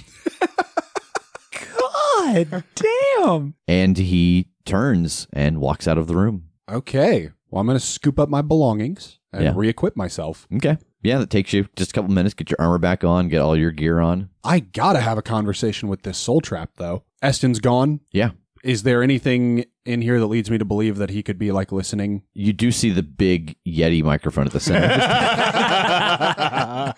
God 2.23 2.65
damn. 2.75 3.55
And 3.69 3.97
he 3.97 4.50
turns 4.71 5.27
and 5.33 5.61
walks 5.61 5.89
out 5.89 5.99
of 5.99 6.07
the 6.07 6.17
room. 6.17 6.45
Okay. 6.71 7.31
Well, 7.51 7.61
I'm 7.61 7.67
going 7.67 7.79
to 7.79 7.85
scoop 7.85 8.19
up 8.19 8.29
my 8.29 8.43
belongings 8.43 9.19
and 9.33 9.43
Yeah. 9.45 9.53
re-equip 9.57 9.97
myself. 9.97 10.47
Okay. 10.55 10.79
Yeah, 11.03 11.19
that 11.19 11.31
takes 11.31 11.53
you 11.53 11.67
just 11.77 11.91
a 11.91 11.95
couple 11.95 12.13
minutes. 12.13 12.35
Get 12.35 12.51
your 12.51 12.61
armor 12.61 12.79
back 12.79 13.05
on, 13.05 13.29
get 13.29 13.41
all 13.41 13.57
your 13.57 13.71
gear 13.71 14.01
on. 14.01 14.29
I 14.45 14.61
gotta 14.61 15.01
have 15.01 15.17
a 15.17 15.23
conversation 15.23 15.89
with 15.89 16.03
this 16.03 16.19
soul 16.19 16.43
trap, 16.43 16.73
though. 16.77 17.05
Eston's 17.23 17.59
gone. 17.59 18.01
Yeah. 18.13 18.33
Is 18.63 18.83
there 18.83 19.03
anything 19.03 19.65
in 19.87 20.03
here 20.03 20.21
that 20.21 20.27
leads 20.27 20.51
me 20.51 20.59
to 20.59 20.65
believe 20.67 20.99
that 20.99 21.09
he 21.09 21.23
could 21.23 21.39
be 21.39 21.53
like 21.53 21.73
listening? 21.73 22.23
You 22.35 22.53
do 22.53 22.71
see 22.71 22.91
the 22.91 23.03
big 23.03 23.57
Yeti 23.67 24.03
microphone 24.05 24.45
at 24.47 24.53
the 24.53 24.61
center. 24.61 24.89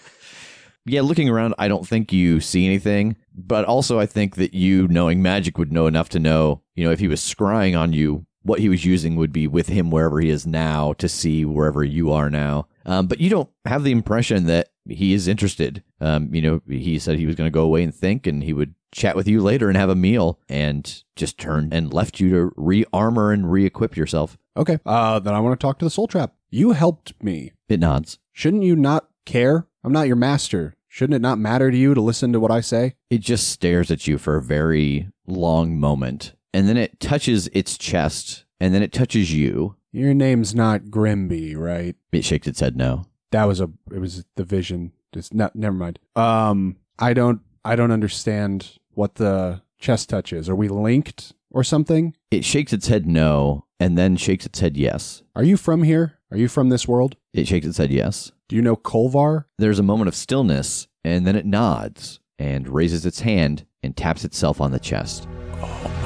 yeah, 0.85 1.01
looking 1.03 1.29
around, 1.29 1.55
I 1.59 1.69
don't 1.69 1.87
think 1.87 2.13
you 2.13 2.41
see 2.41 2.67
anything. 2.67 3.17
But 3.35 3.65
also, 3.67 4.01
I 4.01 4.07
think 4.07 4.35
that 4.37 4.53
you, 4.55 4.89
knowing 4.89 5.23
magic, 5.23 5.59
would 5.59 5.73
know 5.73 5.87
enough 5.87 6.09
to 6.11 6.19
know, 6.19 6.62
you 6.75 6.85
know, 6.85 6.91
if 6.91 7.01
he 7.01 7.09
was 7.09 7.21
scrying 7.21 7.79
on 7.79 7.93
you, 7.93 8.27
what 8.43 8.59
he 8.59 8.69
was 8.69 8.85
using 8.85 9.17
would 9.17 9.33
be 9.33 9.47
with 9.47 9.69
him 9.69 9.91
wherever 9.91 10.21
he 10.21 10.29
is 10.29 10.47
now 10.47 10.93
to 10.95 11.09
see 11.09 11.45
wherever 11.45 11.85
you 11.85 12.11
are 12.11 12.29
now. 12.29 12.67
Um, 12.85 13.07
but 13.07 13.21
you 13.21 13.31
don't 13.31 13.51
have 13.65 13.85
the 13.85 13.93
impression 13.93 14.47
that 14.47 14.71
he 14.89 15.13
is 15.13 15.29
interested. 15.29 15.85
Um, 16.01 16.35
you 16.35 16.43
know, 16.43 16.61
he 16.69 16.99
said 16.99 17.19
he 17.19 17.27
was 17.27 17.37
going 17.37 17.47
to 17.47 17.55
go 17.55 17.63
away 17.63 17.85
and 17.85 17.95
think, 17.95 18.27
and 18.27 18.43
he 18.43 18.53
would 18.53 18.75
chat 18.91 19.15
with 19.15 19.29
you 19.29 19.41
later 19.41 19.69
and 19.69 19.77
have 19.77 19.91
a 19.91 19.95
meal, 19.95 20.41
and 20.49 21.03
just 21.15 21.39
turned 21.39 21.73
and 21.73 21.95
left 21.95 22.19
you 22.19 22.31
to 22.31 22.53
re-armor 22.57 23.33
and 23.33 23.51
re-equip 23.51 23.97
yourself. 23.97 24.37
Okay. 24.57 24.79
Uh, 24.85 25.19
then 25.19 25.35
I 25.35 25.41
want 25.41 25.59
to 25.59 25.65
talk 25.65 25.79
to 25.79 25.85
the 25.85 25.91
soul 25.91 26.09
trap. 26.09 26.35
You 26.51 26.73
helped 26.73 27.15
me. 27.23 27.53
It 27.69 27.81
nods. 27.81 28.19
Shouldn't 28.33 28.65
you 28.65 28.77
not 28.77 29.09
care? 29.25 29.67
I'm 29.85 29.93
not 29.93 30.09
your 30.09 30.17
master. 30.17 30.75
Shouldn't 30.89 31.17
it 31.17 31.23
not 31.23 31.39
matter 31.39 31.71
to 31.71 31.77
you 31.77 31.95
to 31.95 32.01
listen 32.03 32.33
to 32.35 32.41
what 32.41 32.51
I 32.51 32.61
say? 32.61 32.97
It 33.09 33.21
just 33.21 33.49
stares 33.49 33.91
at 33.91 34.07
you 34.07 34.19
for 34.19 34.37
a 34.37 34.43
very 34.43 35.09
long 35.27 35.79
moment, 35.79 36.35
and 36.53 36.69
then 36.69 36.77
it 36.77 37.01
touches 37.01 37.49
its 37.49 37.79
chest, 37.79 38.45
and 38.61 38.75
then 38.75 38.83
it 38.83 38.93
touches 38.93 39.33
you. 39.33 39.77
Your 39.93 40.15
name's 40.15 40.55
not 40.55 40.85
Grimby, 40.85 41.55
right? 41.57 41.97
It 42.13 42.25
shakes 42.25 42.47
its 42.47 42.61
head 42.61 42.77
no. 42.77 43.05
That 43.31 43.45
was 43.45 43.61
a. 43.61 43.71
It 43.93 43.99
was 43.99 44.25
the 44.37 44.45
vision. 44.45 44.93
Just 45.13 45.35
not. 45.35 45.55
Never 45.57 45.77
mind. 45.77 45.99
Um, 46.17 46.77
I 46.99 47.13
don't. 47.15 47.41
I 47.65 47.77
don't 47.77 47.91
understand 47.93 48.79
what 48.95 49.17
the 49.17 49.63
chest 49.79 50.09
touch 50.09 50.33
is. 50.33 50.49
Are 50.49 50.57
we 50.57 50.69
linked 50.69 51.33
or 51.51 51.63
something? 51.65 52.17
It 52.31 52.45
shakes 52.45 52.73
its 52.73 52.89
head 52.89 53.07
no, 53.07 53.67
and 53.79 53.97
then 53.97 54.17
shakes 54.17 54.47
its 54.47 54.61
head 54.61 54.77
yes. 54.77 55.23
Are 55.35 55.45
you 55.45 55.57
from 55.57 55.83
here? 55.83 56.19
Are 56.31 56.37
you 56.37 56.49
from 56.49 56.71
this 56.71 56.89
world? 56.89 57.17
It 57.35 57.47
shakes 57.47 57.67
its 57.67 57.79
head 57.79 57.91
yes. 57.91 58.33
Do 58.49 58.57
you 58.57 58.63
know 58.63 58.77
Kolvar? 58.77 59.45
There's 59.59 59.79
a 59.79 59.83
moment 59.83 60.09
of 60.09 60.15
stillness, 60.15 60.89
and 61.05 61.27
then 61.27 61.37
it 61.37 61.47
nods 61.47 62.21
and 62.39 62.69
raises 62.69 63.07
its 63.07 63.21
hand 63.21 63.67
and 63.83 63.97
taps 63.97 64.25
itself 64.25 64.61
on 64.61 64.73
the 64.73 64.81
chest. 64.81 65.29
Oh 65.61 65.67
my 65.85 65.91
god. 65.91 66.02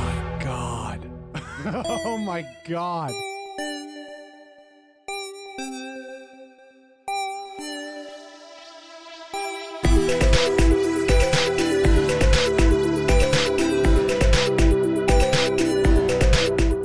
oh 1.75 2.17
my 2.17 2.47
god. 2.69 3.13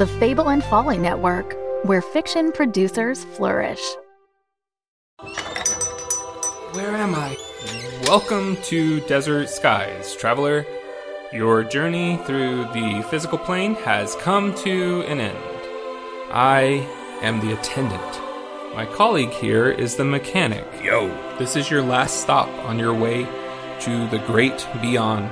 The 0.00 0.06
Fable 0.06 0.48
and 0.48 0.64
Folly 0.64 0.96
Network, 0.96 1.54
where 1.82 2.00
fiction 2.00 2.52
producers 2.52 3.24
flourish. 3.36 3.82
Where 6.72 6.96
am 6.96 7.14
I? 7.14 7.36
Welcome 8.04 8.56
to 8.62 9.00
Desert 9.00 9.50
Skies, 9.50 10.16
traveler. 10.16 10.64
Your 11.34 11.64
journey 11.64 12.16
through 12.24 12.64
the 12.72 13.06
physical 13.10 13.36
plane 13.36 13.74
has 13.74 14.14
come 14.14 14.54
to 14.64 15.02
an 15.02 15.20
end. 15.20 15.36
I 16.32 16.88
am 17.20 17.40
the 17.40 17.52
attendant. 17.52 18.00
My 18.74 18.86
colleague 18.86 19.32
here 19.32 19.68
is 19.68 19.96
the 19.96 20.04
mechanic. 20.06 20.66
Yo! 20.82 21.08
This 21.38 21.56
is 21.56 21.70
your 21.70 21.82
last 21.82 22.22
stop 22.22 22.48
on 22.64 22.78
your 22.78 22.94
way 22.94 23.24
to 23.80 24.08
the 24.08 24.22
great 24.26 24.66
beyond. 24.80 25.28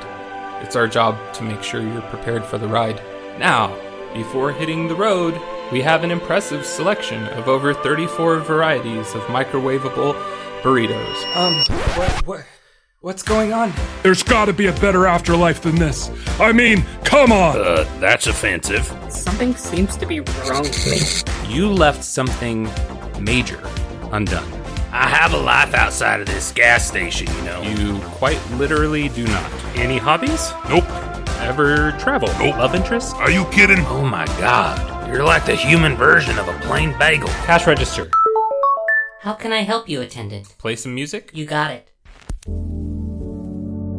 It's 0.63 0.77
our 0.77 0.87
job 0.87 1.17
to 1.33 1.43
make 1.43 1.63
sure 1.63 1.81
you're 1.81 2.03
prepared 2.03 2.45
for 2.45 2.59
the 2.59 2.69
ride. 2.69 3.01
Now, 3.39 3.75
before 4.15 4.53
hitting 4.53 4.89
the 4.89 4.95
road, 4.95 5.41
we 5.71 5.83
have 5.83 6.05
an 6.05 6.11
impressive 6.11 6.65
selection 6.65 7.27
of 7.29 7.49
over 7.49 7.75
34 7.75 8.39
varieties 8.41 9.15
of 9.15 9.23
microwavable 9.23 10.15
burritos. 10.63 11.37
Um, 11.37 11.55
what, 11.97 12.27
what, 12.27 12.47
what's 13.01 13.23
going 13.23 13.53
on? 13.53 13.73
There's 14.03 14.23
gotta 14.23 14.53
be 14.53 14.67
a 14.67 14.73
better 14.75 15.07
afterlife 15.07 15.61
than 15.61 15.77
this. 15.77 16.11
I 16.41 16.53
mean, 16.53 16.85
come 17.05 17.33
on! 17.33 17.59
Uh, 17.59 17.85
that's 18.01 18.27
offensive. 18.27 18.87
Something 19.11 19.55
seems 19.55 19.97
to 19.97 20.07
be 20.07 20.21
wrong 20.21 20.63
with 20.63 21.27
me. 21.47 21.55
You 21.55 21.69
left 21.69 22.05
something 22.05 22.69
major 23.21 23.61
undone. 24.13 24.53
I 24.91 25.07
have 25.07 25.35
a 25.35 25.39
life 25.39 25.75
outside 25.75 26.21
of 26.21 26.27
this 26.27 26.51
gas 26.53 26.87
station, 26.87 27.27
you 27.37 27.43
know. 27.43 27.61
You 27.63 28.01
quite 28.01 28.41
literally 28.53 29.11
do 29.11 29.27
not. 29.27 29.53
Any 29.77 29.99
hobbies? 29.99 30.51
Nope. 30.69 30.85
Ever 31.41 31.93
travel? 31.93 32.29
Nope. 32.39 32.57
Love 32.59 32.75
interest? 32.75 33.17
Are 33.17 33.31
you 33.31 33.45
kidding? 33.47 33.79
Oh 33.87 34.05
my 34.05 34.27
god. 34.39 35.09
You're 35.09 35.25
like 35.25 35.47
the 35.47 35.55
human 35.55 35.97
version 35.97 36.39
of 36.39 36.49
a 36.49 36.59
plain 36.61 36.97
bagel. 36.99 37.29
Cash 37.47 37.67
register. 37.67 38.11
How 39.21 39.33
can 39.35 39.53
I 39.53 39.61
help 39.63 39.89
you, 39.89 40.01
attendant? 40.01 40.55
Play 40.59 40.77
some 40.77 40.95
music? 40.95 41.31
You 41.33 41.47
got 41.47 41.71
it. 41.71 41.91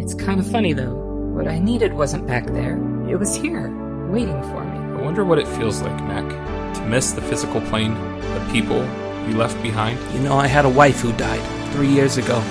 It's 0.02 0.14
kind 0.14 0.40
of 0.40 0.50
funny 0.50 0.74
though. 0.74 0.96
What 1.36 1.48
I 1.48 1.60
needed 1.60 1.94
wasn't 1.94 2.28
back 2.28 2.46
there. 2.48 2.78
It 3.10 3.16
was 3.16 3.36
here, 3.36 3.70
waiting 4.10 4.42
for 4.44 4.64
me. 4.64 4.78
I 5.00 5.02
wonder 5.02 5.24
what 5.24 5.40
it 5.40 5.48
feels 5.48 5.82
like, 5.82 5.98
Mac, 6.04 6.76
to 6.76 6.86
miss 6.86 7.12
the 7.12 7.22
physical 7.22 7.62
plane, 7.62 7.94
the 7.94 8.50
people 8.52 8.84
you 9.28 9.36
left 9.38 9.62
behind. 9.64 9.98
You 10.14 10.22
know, 10.22 10.36
I 10.36 10.48
had 10.48 10.66
a 10.66 10.70
wife 10.70 11.00
who 11.00 11.14
died 11.14 11.74
three 11.74 11.88
years 11.88 12.18
ago. 12.18 12.44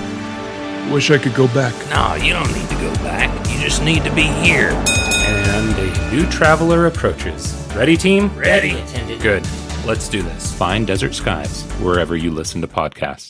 Wish 0.92 1.10
I 1.10 1.18
could 1.18 1.34
go 1.34 1.46
back. 1.48 1.74
No, 1.90 2.14
you 2.24 2.32
don't 2.32 2.52
need 2.52 2.68
to 2.68 2.76
go 2.76 2.92
back. 3.04 3.28
You 3.50 3.60
just 3.60 3.82
need 3.82 4.04
to 4.04 4.14
be 4.14 4.22
here. 4.22 4.70
And 4.70 5.78
a 5.78 6.10
new 6.14 6.26
traveler 6.30 6.86
approaches. 6.86 7.54
Ready, 7.74 7.96
team? 7.96 8.28
Ready. 8.36 8.78
Attendant. 8.78 9.22
Good. 9.22 9.46
Let's 9.84 10.08
do 10.08 10.22
this. 10.22 10.52
Find 10.54 10.86
Desert 10.86 11.14
Skies 11.14 11.62
wherever 11.80 12.16
you 12.16 12.30
listen 12.30 12.60
to 12.62 12.68
podcasts. 12.68 13.26